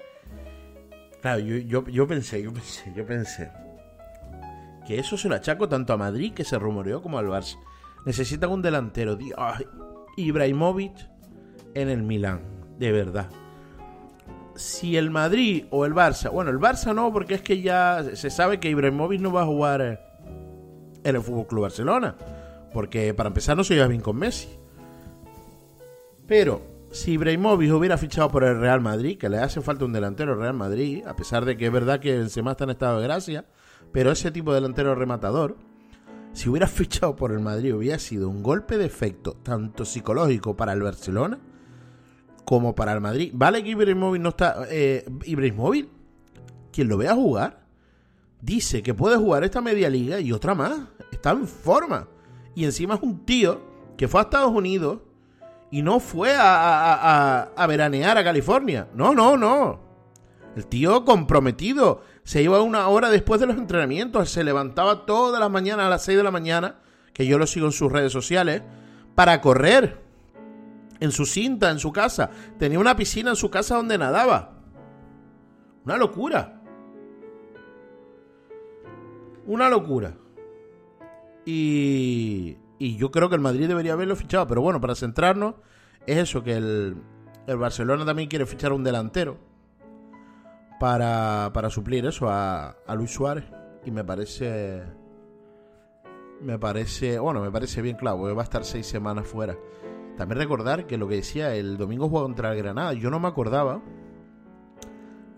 Claro, 1.20 1.40
yo, 1.40 1.56
yo, 1.56 1.84
yo 1.88 2.06
pensé, 2.06 2.40
yo 2.40 2.52
pensé, 2.52 2.92
yo 2.94 3.04
pensé 3.04 3.50
que 4.86 5.00
eso 5.00 5.18
se 5.18 5.28
lo 5.28 5.34
achaco 5.34 5.68
tanto 5.68 5.92
a 5.92 5.96
Madrid, 5.96 6.32
que 6.32 6.44
se 6.44 6.56
rumoreó, 6.56 7.02
como 7.02 7.18
al 7.18 7.26
Barça. 7.26 7.58
Necesitan 8.06 8.50
un 8.50 8.62
delantero, 8.62 9.16
Dios, 9.16 9.36
Ibrahimovic 10.16 10.94
en 11.74 11.88
el 11.88 12.04
Milán, 12.04 12.42
de 12.78 12.92
verdad. 12.92 13.28
Si 14.54 14.96
el 14.96 15.10
Madrid 15.10 15.64
o 15.70 15.84
el 15.84 15.94
Barça, 15.94 16.30
bueno, 16.30 16.52
el 16.52 16.58
Barça 16.58 16.94
no, 16.94 17.12
porque 17.12 17.34
es 17.34 17.42
que 17.42 17.60
ya 17.60 18.04
se 18.14 18.30
sabe 18.30 18.60
que 18.60 18.70
Ibrahimovic 18.70 19.20
no 19.20 19.32
va 19.32 19.42
a 19.42 19.46
jugar 19.46 19.80
eh, 19.80 20.07
en 21.10 21.16
el 21.16 21.22
Fútbol 21.22 21.46
Club 21.46 21.62
Barcelona, 21.62 22.16
porque 22.72 23.14
para 23.14 23.28
empezar 23.28 23.56
no 23.56 23.64
se 23.64 23.74
lleva 23.74 23.88
bien 23.88 24.00
con 24.00 24.16
Messi. 24.16 24.48
Pero 26.26 26.60
si 26.90 27.12
Ibrahimovic 27.12 27.72
hubiera 27.72 27.98
fichado 27.98 28.30
por 28.30 28.44
el 28.44 28.60
Real 28.60 28.80
Madrid, 28.80 29.18
que 29.18 29.28
le 29.28 29.38
hace 29.38 29.60
falta 29.60 29.84
un 29.84 29.92
delantero 29.92 30.32
al 30.32 30.40
Real 30.40 30.54
Madrid, 30.54 31.04
a 31.06 31.16
pesar 31.16 31.44
de 31.44 31.56
que 31.56 31.66
es 31.66 31.72
verdad 31.72 32.00
que 32.00 32.16
Benzema 32.16 32.52
está 32.52 32.64
en 32.64 32.70
estado 32.70 32.98
de 32.98 33.04
gracia, 33.04 33.44
pero 33.92 34.10
ese 34.10 34.30
tipo 34.30 34.52
de 34.52 34.60
delantero 34.60 34.94
rematador, 34.94 35.56
si 36.32 36.48
hubiera 36.48 36.66
fichado 36.68 37.16
por 37.16 37.32
el 37.32 37.40
Madrid 37.40 37.74
hubiera 37.74 37.98
sido 37.98 38.28
un 38.28 38.42
golpe 38.42 38.78
de 38.78 38.86
efecto 38.86 39.34
tanto 39.42 39.84
psicológico 39.84 40.56
para 40.56 40.72
el 40.72 40.82
Barcelona 40.82 41.38
como 42.44 42.74
para 42.74 42.92
el 42.92 43.00
Madrid. 43.00 43.30
Vale 43.34 43.62
que 43.62 43.70
Ibrahimovic 43.70 44.22
no 44.22 44.30
está... 44.30 44.64
Eh, 44.70 45.04
Ibrahimovic, 45.24 45.88
quien 46.72 46.88
lo 46.88 46.96
vea 46.96 47.14
jugar, 47.14 47.66
dice 48.40 48.82
que 48.82 48.94
puede 48.94 49.16
jugar 49.16 49.44
esta 49.44 49.60
media 49.60 49.90
liga 49.90 50.18
y 50.20 50.32
otra 50.32 50.54
más. 50.54 50.78
Está 51.18 51.30
en 51.32 51.48
forma. 51.48 52.06
Y 52.54 52.64
encima 52.64 52.94
es 52.94 53.02
un 53.02 53.24
tío 53.26 53.60
que 53.96 54.06
fue 54.06 54.20
a 54.20 54.24
Estados 54.24 54.52
Unidos 54.52 55.00
y 55.72 55.82
no 55.82 55.98
fue 55.98 56.32
a, 56.36 56.94
a- 56.94 57.42
a- 57.56 57.66
veranear 57.66 58.16
a 58.16 58.22
California. 58.22 58.86
No, 58.94 59.12
no, 59.14 59.36
no. 59.36 59.80
El 60.54 60.66
tío 60.66 61.04
comprometido. 61.04 62.02
Se 62.22 62.40
iba 62.40 62.62
una 62.62 62.86
hora 62.86 63.10
después 63.10 63.40
de 63.40 63.48
los 63.48 63.56
entrenamientos. 63.56 64.30
Se 64.30 64.44
levantaba 64.44 65.06
todas 65.06 65.40
las 65.40 65.50
mañanas 65.50 65.86
a 65.86 65.90
las 65.90 66.04
6 66.04 66.16
de 66.18 66.22
la 66.24 66.30
mañana, 66.30 66.76
que 67.12 67.26
yo 67.26 67.36
lo 67.36 67.46
sigo 67.48 67.66
en 67.66 67.72
sus 67.72 67.90
redes 67.90 68.12
sociales, 68.12 68.62
para 69.16 69.40
correr. 69.40 70.00
En 71.00 71.10
su 71.10 71.26
cinta, 71.26 71.70
en 71.70 71.80
su 71.80 71.90
casa. 71.92 72.30
Tenía 72.60 72.78
una 72.78 72.94
piscina 72.96 73.30
en 73.30 73.36
su 73.36 73.50
casa 73.50 73.74
donde 73.76 73.98
nadaba. 73.98 74.52
Una 75.84 75.96
locura. 75.96 76.60
Una 79.46 79.68
locura. 79.68 80.14
Y, 81.50 82.58
y 82.78 82.96
yo 82.98 83.10
creo 83.10 83.30
que 83.30 83.34
el 83.34 83.40
Madrid 83.40 83.68
debería 83.68 83.94
haberlo 83.94 84.16
fichado. 84.16 84.46
Pero 84.46 84.60
bueno, 84.60 84.82
para 84.82 84.94
centrarnos, 84.94 85.54
es 86.06 86.18
eso, 86.18 86.42
que 86.42 86.52
el, 86.52 86.96
el 87.46 87.56
Barcelona 87.56 88.04
también 88.04 88.28
quiere 88.28 88.44
fichar 88.44 88.70
un 88.70 88.84
delantero 88.84 89.38
para, 90.78 91.50
para 91.54 91.70
suplir 91.70 92.04
eso 92.04 92.28
a, 92.28 92.76
a 92.86 92.94
Luis 92.94 93.12
Suárez. 93.12 93.44
Y 93.86 93.90
me 93.90 94.04
parece... 94.04 94.82
Me 96.42 96.58
parece... 96.58 97.18
Bueno, 97.18 97.40
me 97.40 97.50
parece 97.50 97.80
bien 97.80 97.96
claro, 97.96 98.18
porque 98.18 98.34
va 98.34 98.42
a 98.42 98.44
estar 98.44 98.62
seis 98.62 98.86
semanas 98.86 99.26
fuera. 99.26 99.56
También 100.18 100.40
recordar 100.40 100.86
que 100.86 100.98
lo 100.98 101.08
que 101.08 101.14
decía, 101.14 101.54
el 101.54 101.78
domingo 101.78 102.10
juega 102.10 102.26
contra 102.26 102.52
el 102.52 102.58
Granada. 102.58 102.92
Yo 102.92 103.08
no 103.08 103.20
me 103.20 103.28
acordaba 103.28 103.80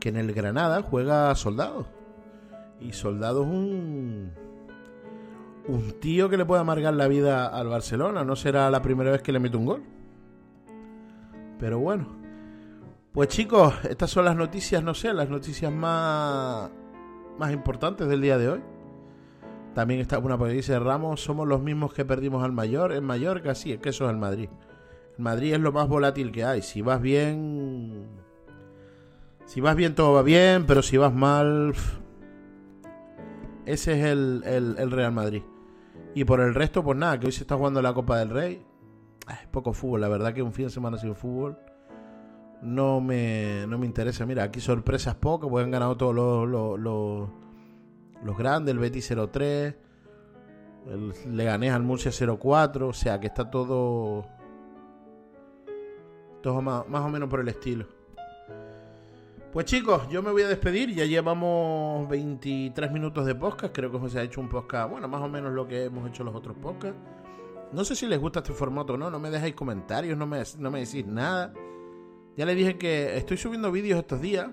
que 0.01 0.09
en 0.09 0.17
el 0.17 0.33
Granada 0.33 0.83
juega 0.83 1.33
Soldado. 1.37 1.87
Y 2.81 2.95
Soldado 2.95 3.45
es 3.45 3.49
un 3.49 4.33
un 5.69 5.93
tío 6.01 6.29
que 6.29 6.37
le 6.37 6.45
puede 6.45 6.61
amargar 6.61 6.95
la 6.95 7.09
vida 7.09 7.47
al 7.47 7.69
Barcelona. 7.69 8.25
No 8.25 8.37
será 8.37 8.71
la 8.71 8.83
primera 8.83 9.11
vez 9.11 9.23
que 9.23 9.33
le 9.33 9.41
mete 9.41 9.57
un 9.57 9.67
gol. 9.67 9.83
Pero 11.59 11.79
bueno. 11.79 12.21
Pues 13.13 13.29
chicos, 13.29 13.75
estas 13.89 14.11
son 14.11 14.25
las 14.25 14.37
noticias, 14.37 14.85
no 14.85 14.95
sé, 14.95 15.13
las 15.13 15.29
noticias 15.29 15.73
más, 15.73 16.71
más 17.39 17.53
importantes 17.53 18.07
del 18.09 18.21
día 18.21 18.39
de 18.39 18.49
hoy. 18.49 18.61
También 19.75 20.01
está 20.01 20.19
una 20.19 20.39
que 20.39 20.45
dice 20.45 20.79
Ramos, 20.79 21.21
somos 21.21 21.47
los 21.49 21.61
mismos 21.61 21.93
que 21.93 22.05
perdimos 22.05 22.45
al 22.45 22.53
Mayor, 22.53 22.93
en 22.93 23.05
Mallorca, 23.05 23.55
sí, 23.57 23.73
es 23.73 23.81
que 23.81 23.89
eso 23.89 24.05
es 24.05 24.11
el 24.11 24.17
Madrid. 24.17 24.49
El 25.19 25.25
Madrid 25.25 25.55
es 25.55 25.61
lo 25.61 25.73
más 25.73 25.89
volátil 25.89 26.31
que 26.31 26.45
hay. 26.45 26.63
Si 26.63 26.83
vas 26.83 27.01
bien, 27.01 28.07
si 29.45 29.61
vas 29.61 29.75
bien 29.75 29.97
todo 29.97 30.13
va 30.13 30.23
bien, 30.23 30.65
pero 30.67 30.81
si 30.81 30.97
vas 30.97 31.13
mal, 31.13 31.75
ese 33.67 33.99
es 33.99 34.07
el, 34.07 34.45
el 34.79 34.91
Real 34.93 35.13
Madrid. 35.13 35.43
Y 36.15 36.25
por 36.25 36.41
el 36.41 36.55
resto, 36.55 36.83
pues 36.83 36.99
nada, 36.99 37.19
que 37.19 37.27
hoy 37.27 37.33
se 37.33 37.43
está 37.43 37.57
jugando 37.57 37.81
la 37.81 37.95
Copa 37.95 38.19
del 38.19 38.31
Rey. 38.31 38.65
Poco 39.51 39.73
fútbol, 39.73 40.01
la 40.01 40.09
verdad 40.09 40.35
que 40.35 40.43
un 40.43 40.53
fin 40.53 40.67
de 40.67 40.71
semana 40.71 40.99
sin 40.99 41.15
fútbol 41.15 41.57
no 42.63 43.01
me, 43.01 43.65
no 43.69 43.79
me 43.79 43.87
interesa. 43.87 44.27
Mira, 44.27 44.45
aquí 44.45 44.61
sorpresas 44.61 45.15
pocas, 45.15 45.49
pues 45.49 45.65
han 45.65 45.71
ganado 45.71 45.97
todos 45.97 46.15
los, 46.15 46.49
los, 46.49 46.79
los, 46.79 47.29
los 48.25 48.39
grandes, 48.39 48.73
el 48.73 48.79
Betis 48.79 49.11
0-3, 49.11 49.77
el 50.89 51.37
Leganés 51.37 51.73
al 51.73 51.83
Murcia 51.83 52.11
0-4, 52.11 52.89
o 52.89 52.93
sea 52.93 53.21
que 53.21 53.29
está 53.29 53.51
todo, 53.51 54.27
todo 56.43 56.61
más, 56.63 56.89
más 56.89 57.05
o 57.05 57.09
menos 57.09 57.29
por 57.29 57.41
el 57.41 57.49
estilo. 57.49 58.00
Pues 59.53 59.67
chicos, 59.67 60.09
yo 60.09 60.23
me 60.23 60.31
voy 60.31 60.43
a 60.43 60.49
despedir, 60.49 60.95
ya 60.95 61.05
llevamos 61.05 62.09
23 62.09 62.93
minutos 62.93 63.27
de 63.27 63.35
podcast, 63.35 63.75
creo 63.75 63.91
que 63.91 64.09
se 64.09 64.21
ha 64.21 64.23
hecho 64.23 64.41
un 64.41 64.49
podcast, 64.49 64.89
bueno, 64.89 65.09
más 65.09 65.21
o 65.23 65.29
menos 65.29 65.53
lo 65.53 65.67
que 65.67 65.87
hemos 65.87 66.09
hecho 66.09 66.23
los 66.23 66.37
otros 66.37 66.57
podcasts. 66.57 66.97
No 67.73 67.85
sé 67.85 67.97
si 67.97 68.07
les 68.07 68.21
gusta 68.21 68.39
este 68.41 68.53
formato 68.53 68.93
o 68.93 68.97
no, 68.97 69.11
no 69.11 69.19
me 69.19 69.29
dejáis 69.29 69.57
comentarios, 69.57 70.17
no 70.17 70.25
me, 70.25 70.41
no 70.57 70.71
me 70.71 70.79
decís 70.79 71.05
nada. 71.05 71.53
Ya 72.37 72.47
les 72.47 72.57
dije 72.57 72.79
que 72.79 73.17
estoy 73.17 73.39
subiendo 73.39 73.73
vídeos 73.73 73.99
estos 73.99 74.21
días. 74.21 74.51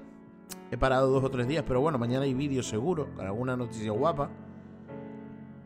He 0.72 0.78
parado 0.78 1.12
dos 1.12 1.24
o 1.24 1.30
tres 1.30 1.48
días, 1.48 1.64
pero 1.68 1.80
bueno, 1.80 2.00
mañana 2.00 2.26
hay 2.26 2.34
vídeos 2.34 2.68
seguro, 2.68 3.14
con 3.14 3.24
alguna 3.24 3.56
noticia 3.56 3.92
guapa. 3.92 4.32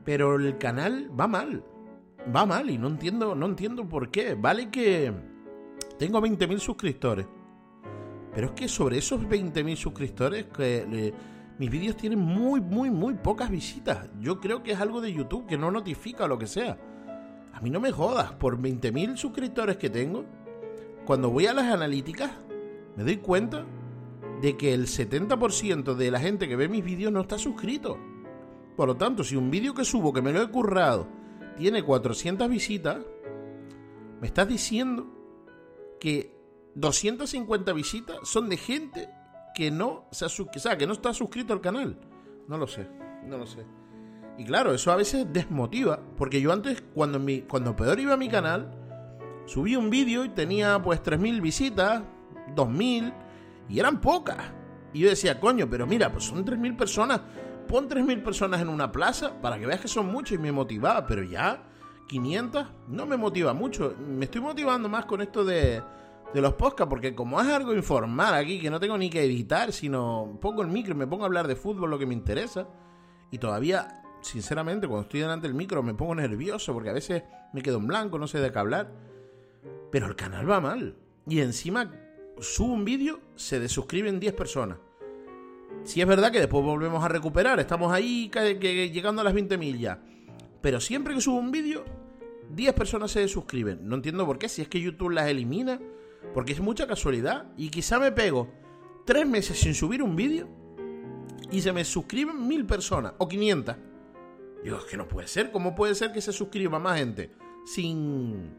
Pero 0.04 0.36
el 0.36 0.58
canal 0.58 1.10
va 1.18 1.28
mal. 1.28 1.64
Va 2.36 2.46
mal 2.46 2.70
y 2.70 2.78
no 2.78 2.90
entiendo, 2.90 3.34
no 3.34 3.46
entiendo 3.46 3.88
por 3.88 4.12
qué. 4.12 4.36
Vale 4.36 4.70
que 4.70 5.14
tengo 5.98 6.20
20.000 6.20 6.60
suscriptores. 6.60 7.28
Pero 8.34 8.48
es 8.48 8.54
que 8.54 8.68
sobre 8.68 8.98
esos 8.98 9.22
20.000 9.22 9.76
suscriptores, 9.76 10.46
que 10.46 10.86
le, 10.90 11.14
mis 11.58 11.70
vídeos 11.70 11.98
tienen 11.98 12.20
muy, 12.20 12.62
muy, 12.62 12.90
muy 12.90 13.14
pocas 13.16 13.50
visitas. 13.50 14.10
Yo 14.20 14.40
creo 14.40 14.64
que 14.64 14.72
es 14.72 14.80
algo 14.80 15.02
de 15.02 15.14
YouTube 15.14 15.46
que 15.46 15.58
no 15.58 15.70
notifica 15.70 16.26
o 16.26 16.28
lo 16.28 16.40
que 16.40 16.48
sea. 16.48 16.78
A 17.54 17.60
mí 17.62 17.70
no 17.70 17.80
me 17.80 17.92
jodas, 17.92 18.32
por 18.34 18.60
20.000 18.60 19.18
suscriptores 19.18 19.78
que 19.78 19.90
tengo, 19.90 20.26
cuando 21.06 21.30
voy 21.30 21.46
a 21.48 21.54
las 21.54 21.72
analíticas, 21.72 22.32
me 22.96 23.04
doy 23.04 23.18
cuenta 23.18 23.66
de 24.42 24.58
que 24.58 24.74
el 24.74 24.88
70% 24.88 25.94
de 25.94 26.12
la 26.12 26.20
gente 26.20 26.48
que 26.48 26.56
ve 26.56 26.68
mis 26.68 26.84
vídeos 26.84 27.12
no 27.12 27.22
está 27.22 27.38
suscrito. 27.38 27.98
Por 28.76 28.88
lo 28.88 28.96
tanto, 28.96 29.24
si 29.24 29.36
un 29.36 29.52
vídeo 29.52 29.74
que 29.74 29.86
subo, 29.86 30.14
que 30.14 30.22
me 30.22 30.32
lo 30.32 30.42
he 30.42 30.50
currado, 30.50 31.08
tiene 31.58 31.84
400 31.84 32.50
visitas, 32.50 32.98
me 34.20 34.28
estás 34.28 34.48
diciendo 34.48 35.06
que 36.00 36.41
250 36.76 37.74
visitas 37.74 38.18
son 38.24 38.50
de 38.50 38.58
gente 38.58 39.10
que 39.54 39.72
no, 39.72 40.06
se 40.12 40.26
ha, 40.26 40.28
o 40.28 40.78
que 40.78 40.88
no 40.88 40.94
está 40.94 41.14
suscrito 41.14 41.54
al 41.54 41.62
canal. 41.62 41.98
No 42.48 42.58
lo 42.58 42.68
sé, 42.68 42.88
no 43.26 43.38
lo 43.38 43.46
sé. 43.46 43.66
Y 44.38 44.46
claro, 44.46 44.74
eso 44.74 44.92
a 44.92 44.96
veces 44.96 45.26
desmotiva, 45.32 46.00
porque 46.18 46.42
yo 46.42 46.52
antes, 46.54 46.82
cuando, 46.94 47.20
mi, 47.20 47.42
cuando 47.42 47.76
peor 47.76 48.00
iba 48.00 48.14
a 48.14 48.18
mi 48.18 48.30
canal, 48.30 48.72
subí 49.46 49.76
un 49.76 49.90
vídeo 49.90 50.24
y 50.26 50.30
tenía 50.30 50.82
pues 50.82 51.04
3.000 51.04 51.42
visitas, 51.42 52.04
2.000, 52.56 53.14
y 53.70 53.80
eran 53.80 54.02
pocas. 54.02 54.38
Y 54.94 55.00
yo 55.00 55.10
decía, 55.10 55.40
coño, 55.40 55.70
pero 55.70 55.86
mira, 55.86 56.12
pues 56.12 56.26
son 56.26 56.46
3.000 56.46 56.76
personas, 56.76 57.22
pon 57.68 57.88
3.000 57.88 58.24
personas 58.24 58.62
en 58.62 58.70
una 58.70 58.92
plaza 58.92 59.42
para 59.42 59.60
que 59.60 59.66
veas 59.66 59.82
que 59.82 59.88
son 59.88 60.08
muchos 60.08 60.38
y 60.38 60.42
me 60.42 60.52
motivaba, 60.52 61.06
pero 61.06 61.24
ya 61.24 61.64
500 62.08 62.68
no 62.88 63.06
me 63.06 63.18
motiva 63.18 63.54
mucho. 63.54 63.96
Me 64.00 64.26
estoy 64.26 64.42
motivando 64.42 64.90
más 64.90 65.06
con 65.06 65.22
esto 65.22 65.46
de, 65.46 65.82
de 66.34 66.42
los 66.42 66.54
podcasts, 66.54 66.90
porque 66.90 67.14
como 67.14 67.42
es 67.42 67.48
algo 67.48 67.74
informal 67.74 68.34
aquí, 68.34 68.60
que 68.60 68.70
no 68.70 68.80
tengo 68.80 68.98
ni 68.98 69.10
que 69.10 69.24
editar, 69.24 69.74
sino 69.74 70.38
pongo 70.42 70.62
el 70.62 70.70
micro 70.70 70.94
y 70.94 70.98
me 70.98 71.08
pongo 71.08 71.24
a 71.24 71.28
hablar 71.28 71.48
de 71.48 71.56
fútbol, 71.56 71.90
lo 71.90 72.00
que 72.00 72.06
me 72.06 72.14
interesa, 72.14 72.68
y 73.32 73.38
todavía, 73.38 74.04
sinceramente, 74.22 74.88
cuando 74.88 75.04
estoy 75.04 75.22
delante 75.22 75.48
del 75.48 75.56
micro 75.56 75.84
me 75.84 75.94
pongo 75.94 76.16
nervioso, 76.16 76.74
porque 76.74 76.90
a 76.90 76.94
veces 76.94 77.24
me 77.54 77.62
quedo 77.62 77.78
en 77.78 77.88
blanco, 77.88 78.18
no 78.18 78.28
sé 78.28 78.40
de 78.40 78.52
qué 78.52 78.60
hablar, 78.60 78.92
pero 79.92 80.08
el 80.08 80.16
canal 80.16 80.50
va 80.50 80.62
mal. 80.62 80.96
Y 81.28 81.42
encima 81.42 81.92
subo 82.40 82.74
un 82.74 82.86
vídeo, 82.86 83.20
se 83.36 83.60
desuscriben 83.60 84.20
10 84.20 84.34
personas. 84.34 84.78
Si 85.84 86.02
es 86.02 86.08
verdad 86.08 86.32
que 86.32 86.40
después 86.40 86.64
volvemos 86.64 87.04
a 87.04 87.08
recuperar, 87.08 87.60
estamos 87.60 87.92
ahí 87.92 88.30
llegando 88.30 89.22
a 89.22 89.26
las 89.26 89.34
20 89.34 89.58
millas. 89.58 89.98
Pero 90.62 90.80
siempre 90.80 91.14
que 91.14 91.22
subo 91.22 91.38
un 91.38 91.52
vídeo, 91.52 91.84
10 92.52 92.74
personas 92.74 93.12
se 93.12 93.20
desuscriben. 93.20 93.80
No 93.84 93.96
entiendo 93.96 94.26
por 94.26 94.38
qué, 94.38 94.48
si 94.48 94.62
es 94.62 94.68
que 94.68 94.80
YouTube 94.80 95.12
las 95.12 95.28
elimina, 95.28 95.80
porque 96.34 96.54
es 96.54 96.60
mucha 96.60 96.88
casualidad. 96.88 97.52
Y 97.58 97.70
quizá 97.70 98.00
me 98.00 98.12
pego 98.12 98.50
3 99.06 99.28
meses 99.28 99.60
sin 99.60 99.74
subir 99.74 100.02
un 100.04 100.16
vídeo 100.16 100.48
y 101.52 101.62
se 101.62 101.74
me 101.74 101.84
suscriben 101.84 102.48
1000 102.48 102.66
personas 102.66 103.14
o 103.18 103.28
500. 103.28 103.76
Digo, 104.64 104.78
es 104.78 104.86
que 104.86 104.98
no 104.98 105.08
puede 105.08 105.28
ser. 105.28 105.52
¿Cómo 105.52 105.76
puede 105.76 105.96
ser 105.96 106.12
que 106.12 106.22
se 106.22 106.32
suscriba 106.32 106.80
más 106.80 107.00
gente 107.00 107.32
sin, 107.66 108.54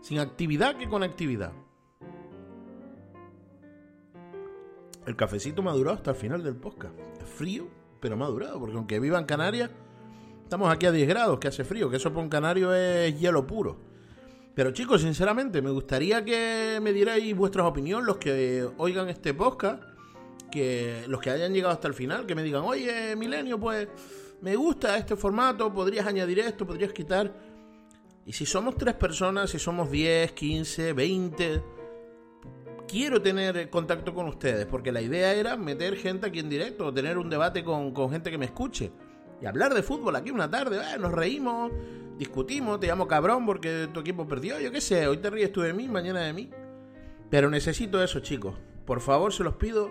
sin 0.00 0.18
actividad 0.18 0.76
que 0.76 0.88
con 0.88 1.02
actividad? 1.02 1.52
El 5.06 5.16
cafecito 5.16 5.62
madurado 5.62 5.96
hasta 5.96 6.12
el 6.12 6.16
final 6.16 6.42
del 6.42 6.56
podcast. 6.56 6.94
Frío, 7.36 7.68
pero 8.00 8.16
madurado, 8.16 8.58
porque 8.58 8.76
aunque 8.76 9.00
viva 9.00 9.18
en 9.18 9.26
Canarias, 9.26 9.70
estamos 10.42 10.72
aquí 10.72 10.86
a 10.86 10.92
10 10.92 11.08
grados, 11.08 11.38
que 11.38 11.48
hace 11.48 11.64
frío, 11.64 11.90
que 11.90 11.96
eso 11.96 12.10
para 12.10 12.22
un 12.22 12.30
canario 12.30 12.74
es 12.74 13.18
hielo 13.18 13.46
puro. 13.46 13.76
Pero 14.54 14.70
chicos, 14.70 15.00
sinceramente, 15.00 15.60
me 15.60 15.70
gustaría 15.70 16.24
que 16.24 16.78
me 16.80 16.92
dierais 16.92 17.34
vuestras 17.34 17.66
opiniones, 17.66 18.06
los 18.06 18.18
que 18.18 18.68
oigan 18.78 19.08
este 19.08 19.34
podcast, 19.34 19.82
que 20.50 21.04
los 21.08 21.20
que 21.20 21.30
hayan 21.30 21.52
llegado 21.52 21.74
hasta 21.74 21.88
el 21.88 21.94
final, 21.94 22.24
que 22.24 22.36
me 22.36 22.44
digan, 22.44 22.62
oye, 22.62 23.16
Milenio, 23.16 23.58
pues 23.58 23.88
me 24.40 24.54
gusta 24.54 24.96
este 24.96 25.16
formato, 25.16 25.72
podrías 25.72 26.06
añadir 26.06 26.38
esto, 26.38 26.64
podrías 26.64 26.92
quitar. 26.92 27.34
Y 28.24 28.32
si 28.32 28.46
somos 28.46 28.76
tres 28.76 28.94
personas, 28.94 29.50
si 29.50 29.58
somos 29.58 29.90
10, 29.90 30.32
15, 30.32 30.92
20, 30.92 31.62
quiero 32.86 33.20
tener 33.20 33.68
contacto 33.70 34.14
con 34.14 34.28
ustedes, 34.28 34.66
porque 34.66 34.92
la 34.92 35.00
idea 35.00 35.34
era 35.34 35.56
meter 35.56 35.96
gente 35.96 36.28
aquí 36.28 36.38
en 36.38 36.48
directo, 36.48 36.94
tener 36.94 37.18
un 37.18 37.28
debate 37.28 37.64
con, 37.64 37.92
con 37.92 38.10
gente 38.12 38.30
que 38.30 38.38
me 38.38 38.46
escuche. 38.46 38.92
Y 39.40 39.46
hablar 39.46 39.74
de 39.74 39.82
fútbol 39.82 40.16
aquí 40.16 40.30
una 40.30 40.50
tarde, 40.50 40.78
eh, 40.78 40.98
nos 40.98 41.12
reímos, 41.12 41.72
discutimos, 42.18 42.80
te 42.80 42.86
llamo 42.86 43.06
cabrón 43.06 43.44
porque 43.46 43.88
tu 43.92 44.00
equipo 44.00 44.26
perdió, 44.26 44.60
yo 44.60 44.70
qué 44.70 44.80
sé, 44.80 45.06
hoy 45.06 45.18
te 45.18 45.30
ríes 45.30 45.52
tú 45.52 45.60
de 45.60 45.72
mí, 45.72 45.88
mañana 45.88 46.20
de 46.20 46.32
mí. 46.32 46.50
Pero 47.30 47.50
necesito 47.50 48.02
eso, 48.02 48.20
chicos. 48.20 48.54
Por 48.84 49.00
favor, 49.00 49.32
se 49.32 49.42
los 49.42 49.56
pido 49.56 49.90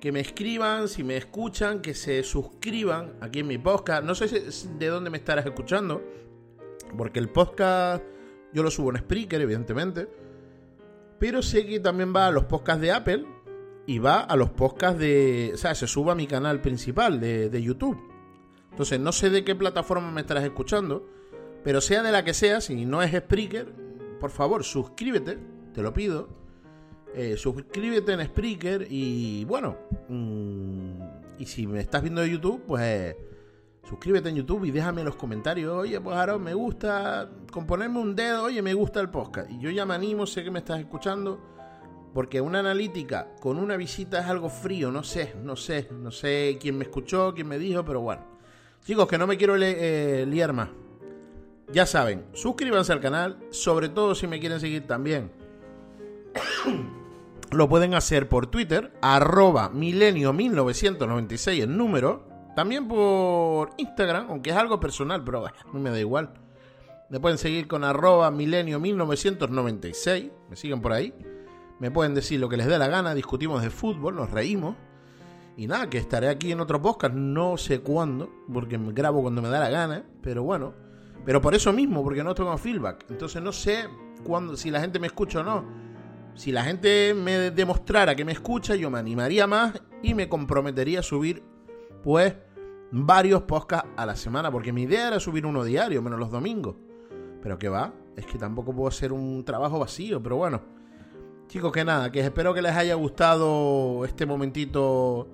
que 0.00 0.12
me 0.12 0.20
escriban, 0.20 0.88
si 0.88 1.02
me 1.02 1.16
escuchan, 1.16 1.80
que 1.80 1.94
se 1.94 2.22
suscriban 2.22 3.14
aquí 3.20 3.40
en 3.40 3.48
mi 3.48 3.58
podcast. 3.58 4.04
No 4.04 4.14
sé 4.14 4.28
de 4.78 4.86
dónde 4.86 5.10
me 5.10 5.18
estarás 5.18 5.44
escuchando, 5.44 6.02
porque 6.96 7.18
el 7.18 7.28
podcast 7.28 8.02
yo 8.52 8.62
lo 8.62 8.70
subo 8.70 8.90
en 8.90 8.98
Spreaker, 8.98 9.40
evidentemente. 9.40 10.08
Pero 11.18 11.42
sé 11.42 11.66
que 11.66 11.80
también 11.80 12.14
va 12.14 12.28
a 12.28 12.30
los 12.30 12.44
podcasts 12.44 12.80
de 12.80 12.92
Apple 12.92 13.26
y 13.86 13.98
va 13.98 14.20
a 14.20 14.36
los 14.36 14.50
podcasts 14.50 14.98
de... 14.98 15.50
O 15.54 15.56
sea, 15.56 15.74
se 15.74 15.86
sube 15.86 16.12
a 16.12 16.14
mi 16.14 16.26
canal 16.26 16.60
principal 16.60 17.20
de, 17.20 17.50
de 17.50 17.62
YouTube. 17.62 17.98
Entonces, 18.78 19.00
no 19.00 19.10
sé 19.10 19.28
de 19.28 19.42
qué 19.42 19.56
plataforma 19.56 20.12
me 20.12 20.20
estarás 20.20 20.44
escuchando, 20.44 21.04
pero 21.64 21.80
sea 21.80 22.00
de 22.04 22.12
la 22.12 22.22
que 22.22 22.32
sea, 22.32 22.60
si 22.60 22.86
no 22.86 23.02
es 23.02 23.10
Spreaker, 23.10 23.74
por 24.20 24.30
favor, 24.30 24.62
suscríbete, 24.62 25.36
te 25.74 25.82
lo 25.82 25.92
pido. 25.92 26.28
Eh, 27.12 27.36
suscríbete 27.36 28.12
en 28.12 28.24
Spreaker 28.24 28.86
y 28.88 29.44
bueno, 29.46 29.76
mmm, 30.08 30.92
y 31.40 31.46
si 31.46 31.66
me 31.66 31.80
estás 31.80 32.02
viendo 32.02 32.20
de 32.20 32.30
YouTube, 32.30 32.62
pues 32.68 33.16
suscríbete 33.82 34.28
en 34.28 34.36
YouTube 34.36 34.66
y 34.66 34.70
déjame 34.70 35.00
en 35.00 35.06
los 35.06 35.16
comentarios, 35.16 35.76
oye, 35.76 36.00
pues 36.00 36.16
ahora 36.16 36.38
me 36.38 36.54
gusta, 36.54 37.28
con 37.50 37.66
ponerme 37.66 37.98
un 37.98 38.14
dedo, 38.14 38.44
oye, 38.44 38.62
me 38.62 38.74
gusta 38.74 39.00
el 39.00 39.10
podcast. 39.10 39.50
Y 39.50 39.58
yo 39.58 39.70
ya 39.70 39.86
me 39.86 39.94
animo, 39.94 40.24
sé 40.24 40.44
que 40.44 40.52
me 40.52 40.60
estás 40.60 40.78
escuchando, 40.78 41.40
porque 42.14 42.40
una 42.40 42.60
analítica 42.60 43.34
con 43.40 43.58
una 43.58 43.76
visita 43.76 44.20
es 44.20 44.26
algo 44.26 44.48
frío, 44.48 44.92
no 44.92 45.02
sé, 45.02 45.34
no 45.42 45.56
sé, 45.56 45.88
no 45.90 46.12
sé 46.12 46.58
quién 46.60 46.78
me 46.78 46.84
escuchó, 46.84 47.34
quién 47.34 47.48
me 47.48 47.58
dijo, 47.58 47.84
pero 47.84 48.02
bueno. 48.02 48.37
Chicos, 48.84 49.06
que 49.06 49.18
no 49.18 49.26
me 49.26 49.36
quiero 49.36 49.56
eh, 49.56 50.24
liar 50.26 50.52
más. 50.52 50.70
Ya 51.70 51.84
saben, 51.84 52.24
suscríbanse 52.32 52.92
al 52.92 53.00
canal, 53.00 53.38
sobre 53.50 53.90
todo 53.90 54.14
si 54.14 54.26
me 54.26 54.40
quieren 54.40 54.60
seguir 54.60 54.86
también. 54.86 55.30
Lo 57.50 57.68
pueden 57.68 57.94
hacer 57.94 58.28
por 58.28 58.46
Twitter, 58.46 58.92
arroba 59.02 59.70
milenio1996 59.72 61.62
el 61.62 61.76
número. 61.76 62.26
También 62.56 62.88
por 62.88 63.70
Instagram, 63.76 64.30
aunque 64.30 64.50
es 64.50 64.56
algo 64.56 64.80
personal, 64.80 65.22
pero 65.24 65.44
no 65.72 65.78
me 65.78 65.90
da 65.90 66.00
igual. 66.00 66.32
Me 67.08 67.20
pueden 67.20 67.38
seguir 67.38 67.68
con 67.68 67.84
arroba 67.84 68.30
milenio1996. 68.30 70.30
Me 70.50 70.56
siguen 70.56 70.82
por 70.82 70.92
ahí. 70.92 71.14
Me 71.78 71.90
pueden 71.90 72.14
decir 72.14 72.40
lo 72.40 72.48
que 72.48 72.56
les 72.56 72.66
dé 72.66 72.78
la 72.78 72.88
gana, 72.88 73.14
discutimos 73.14 73.62
de 73.62 73.70
fútbol, 73.70 74.16
nos 74.16 74.30
reímos. 74.30 74.76
Y 75.58 75.66
nada, 75.66 75.90
que 75.90 75.98
estaré 75.98 76.28
aquí 76.28 76.52
en 76.52 76.60
otro 76.60 76.80
podcast, 76.80 77.12
no 77.16 77.56
sé 77.56 77.80
cuándo, 77.80 78.30
porque 78.52 78.78
grabo 78.78 79.22
cuando 79.22 79.42
me 79.42 79.48
da 79.48 79.58
la 79.58 79.68
gana, 79.68 80.04
pero 80.22 80.44
bueno. 80.44 80.72
Pero 81.24 81.42
por 81.42 81.52
eso 81.52 81.72
mismo, 81.72 82.04
porque 82.04 82.22
no 82.22 82.32
tengo 82.32 82.56
feedback. 82.56 83.04
Entonces 83.10 83.42
no 83.42 83.50
sé 83.50 83.88
cuándo, 84.22 84.56
si 84.56 84.70
la 84.70 84.80
gente 84.80 85.00
me 85.00 85.08
escucha 85.08 85.40
o 85.40 85.42
no. 85.42 85.64
Si 86.34 86.52
la 86.52 86.62
gente 86.62 87.12
me 87.12 87.50
demostrara 87.50 88.14
que 88.14 88.24
me 88.24 88.30
escucha, 88.30 88.76
yo 88.76 88.88
me 88.88 89.00
animaría 89.00 89.48
más 89.48 89.82
y 90.00 90.14
me 90.14 90.28
comprometería 90.28 91.00
a 91.00 91.02
subir, 91.02 91.42
pues, 92.04 92.36
varios 92.92 93.42
podcasts 93.42 93.90
a 93.96 94.06
la 94.06 94.14
semana, 94.14 94.52
porque 94.52 94.72
mi 94.72 94.82
idea 94.82 95.08
era 95.08 95.18
subir 95.18 95.44
uno 95.44 95.64
diario, 95.64 96.00
menos 96.02 96.20
los 96.20 96.30
domingos. 96.30 96.76
Pero 97.42 97.58
que 97.58 97.68
va, 97.68 97.92
es 98.14 98.26
que 98.26 98.38
tampoco 98.38 98.72
puedo 98.72 98.86
hacer 98.86 99.12
un 99.12 99.44
trabajo 99.44 99.80
vacío, 99.80 100.22
pero 100.22 100.36
bueno. 100.36 100.62
Chicos, 101.48 101.72
que 101.72 101.84
nada, 101.84 102.12
que 102.12 102.20
espero 102.20 102.54
que 102.54 102.62
les 102.62 102.76
haya 102.76 102.94
gustado 102.94 104.04
este 104.04 104.24
momentito 104.24 105.26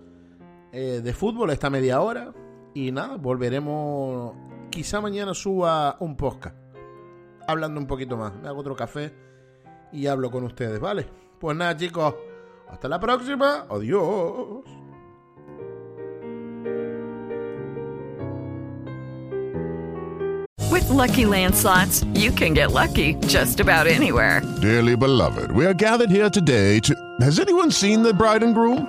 eh, 0.75 1.01
de 1.03 1.13
fútbol, 1.15 1.51
esta 1.51 1.71
media 1.71 2.01
hora. 2.01 2.33
Y 2.75 2.91
nada, 2.91 3.17
volveremos. 3.17 4.35
Quizá 4.71 5.01
mañana 5.01 5.33
suba 5.33 5.97
un 6.01 6.17
podcast. 6.17 6.57
Hablando 7.47 7.81
un 7.81 7.87
poquito 7.87 8.17
más. 8.17 8.35
Me 8.35 8.49
hago 8.49 8.61
otro 8.61 8.75
café 8.75 9.15
y 9.93 10.09
hablo 10.09 10.31
con 10.31 10.43
ustedes, 10.43 10.81
¿vale? 10.81 11.07
Pues 11.39 11.57
nada, 11.57 11.77
chicos. 11.77 12.15
Hasta 12.69 12.89
la 12.89 12.99
próxima. 12.99 13.67
Adiós. 13.71 14.65
With 20.73 20.89
Lucky 20.91 21.27
Land 21.27 21.55
slots, 21.55 22.03
you 22.15 22.33
can 22.33 22.53
get 22.53 22.73
lucky 22.73 23.15
just 23.29 23.61
about 23.61 23.87
anywhere. 23.87 24.43
Dearly 24.61 24.97
beloved, 24.97 25.53
we 25.53 25.67
are 25.67 25.75
gathered 25.75 26.11
here 26.11 26.29
today 26.29 26.81
to. 26.81 26.95
Has 27.21 27.39
anyone 27.39 27.71
seen 27.71 28.03
the 28.03 28.13
bride 28.13 28.43
and 28.43 28.55
groom? 28.55 28.89